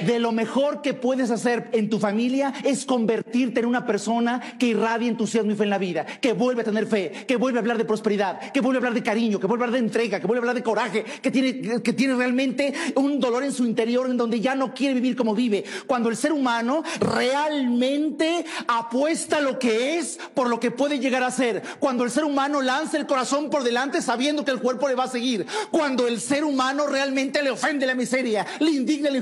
De 0.05 0.19
lo 0.19 0.31
mejor 0.31 0.81
que 0.81 0.93
puedes 0.93 1.31
hacer 1.31 1.69
en 1.73 1.89
tu 1.89 1.99
familia 1.99 2.53
es 2.63 2.85
convertirte 2.85 3.59
en 3.59 3.65
una 3.65 3.85
persona 3.85 4.41
que 4.57 4.67
irradia 4.67 5.07
entusiasmo 5.07 5.51
y 5.51 5.55
fe 5.55 5.63
en 5.63 5.69
la 5.69 5.77
vida, 5.77 6.05
que 6.05 6.33
vuelve 6.33 6.61
a 6.61 6.65
tener 6.65 6.87
fe, 6.87 7.11
que 7.27 7.35
vuelve 7.35 7.59
a 7.59 7.61
hablar 7.61 7.77
de 7.77 7.85
prosperidad, 7.85 8.51
que 8.51 8.61
vuelve 8.61 8.77
a 8.77 8.79
hablar 8.79 8.93
de 8.93 9.03
cariño, 9.03 9.39
que 9.39 9.47
vuelve 9.47 9.63
a 9.63 9.67
hablar 9.67 9.79
de 9.79 9.85
entrega, 9.85 10.19
que 10.19 10.27
vuelve 10.27 10.39
a 10.39 10.43
hablar 10.43 10.55
de 10.55 10.63
coraje, 10.63 11.05
que 11.21 11.31
tiene, 11.31 11.81
que 11.81 11.93
tiene 11.93 12.15
realmente 12.15 12.73
un 12.95 13.19
dolor 13.19 13.43
en 13.43 13.51
su 13.51 13.65
interior 13.65 14.09
en 14.09 14.17
donde 14.17 14.39
ya 14.39 14.55
no 14.55 14.73
quiere 14.73 14.95
vivir 14.95 15.15
como 15.15 15.35
vive. 15.35 15.63
Cuando 15.87 16.09
el 16.09 16.17
ser 16.17 16.31
humano 16.31 16.83
realmente 16.99 18.45
apuesta 18.67 19.39
lo 19.41 19.59
que 19.59 19.97
es 19.97 20.19
por 20.33 20.49
lo 20.49 20.59
que 20.59 20.71
puede 20.71 20.99
llegar 20.99 21.23
a 21.23 21.31
ser. 21.31 21.61
Cuando 21.79 22.03
el 22.03 22.11
ser 22.11 22.23
humano 22.23 22.61
lanza 22.61 22.97
el 22.97 23.05
corazón 23.05 23.49
por 23.49 23.63
delante 23.63 24.01
sabiendo 24.01 24.45
que 24.45 24.51
el 24.51 24.59
cuerpo 24.59 24.87
le 24.87 24.95
va 24.95 25.05
a 25.05 25.09
seguir. 25.09 25.45
Cuando 25.69 26.07
el 26.07 26.19
ser 26.19 26.43
humano 26.43 26.87
realmente 26.87 27.43
le 27.43 27.51
ofende 27.51 27.85
la 27.85 27.95
miseria, 27.95 28.45
le 28.59 28.71
indigna 28.71 29.09
la 29.09 29.17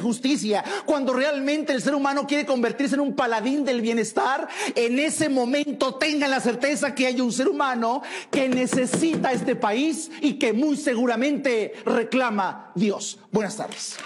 cuando 0.85 1.13
realmente 1.13 1.73
el 1.73 1.81
ser 1.81 1.95
humano 1.95 2.27
quiere 2.27 2.45
convertirse 2.45 2.95
en 2.95 3.01
un 3.01 3.15
paladín 3.15 3.63
del 3.65 3.81
bienestar, 3.81 4.47
en 4.75 4.99
ese 4.99 5.29
momento 5.29 5.95
tengan 5.95 6.31
la 6.31 6.39
certeza 6.39 6.95
que 6.95 7.07
hay 7.07 7.21
un 7.21 7.31
ser 7.31 7.47
humano 7.47 8.01
que 8.31 8.49
necesita 8.49 9.31
este 9.31 9.55
país 9.55 10.11
y 10.21 10.33
que 10.33 10.53
muy 10.53 10.77
seguramente 10.77 11.73
reclama 11.85 12.71
Dios. 12.75 13.19
Buenas 13.31 13.57
tardes. 13.57 13.97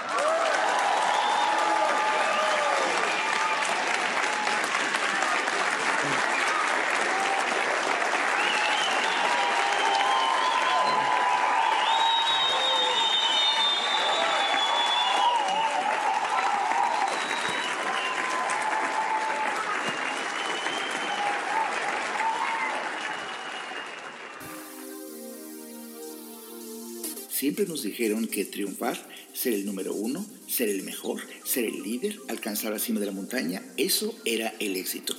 Siempre 27.53 27.71
nos 27.71 27.83
dijeron 27.83 28.25
que 28.25 28.45
triunfar, 28.45 28.97
ser 29.31 29.53
el 29.53 29.63
número 29.63 29.93
uno, 29.93 30.25
ser 30.47 30.69
el 30.69 30.81
mejor, 30.81 31.21
ser 31.43 31.65
el 31.65 31.83
líder, 31.83 32.17
alcanzar 32.27 32.71
la 32.71 32.79
cima 32.79 32.99
de 32.99 33.05
la 33.05 33.11
montaña, 33.11 33.61
eso 33.77 34.19
era 34.25 34.55
el 34.59 34.75
éxito. 34.75 35.15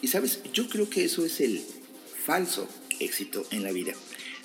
Y 0.00 0.08
sabes, 0.08 0.40
yo 0.54 0.66
creo 0.70 0.88
que 0.88 1.04
eso 1.04 1.26
es 1.26 1.42
el 1.42 1.60
falso 2.24 2.66
éxito 3.00 3.46
en 3.50 3.64
la 3.64 3.70
vida. 3.70 3.92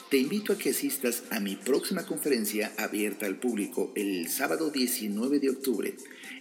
Te 0.09 0.17
invito 0.17 0.51
a 0.51 0.57
que 0.57 0.71
asistas 0.71 1.24
a 1.30 1.39
mi 1.39 1.55
próxima 1.55 2.05
conferencia 2.05 2.74
abierta 2.78 3.26
al 3.26 3.39
público 3.39 3.93
el 3.95 4.28
sábado 4.28 4.69
19 4.69 5.39
de 5.39 5.49
octubre, 5.49 5.95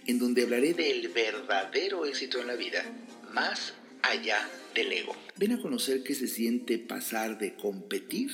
en 0.05 0.19
donde 0.19 0.43
hablaré 0.43 0.73
del 0.73 1.07
verdadero 1.07 2.05
éxito 2.05 2.41
en 2.41 2.47
la 2.47 2.55
vida, 2.55 2.83
más 3.31 3.73
allá 4.01 4.49
del 4.75 4.91
ego. 4.91 5.15
Ven 5.37 5.53
a 5.53 5.61
conocer 5.61 6.03
qué 6.03 6.13
se 6.13 6.27
siente 6.27 6.77
pasar 6.77 7.37
de 7.37 7.55
competir 7.55 8.29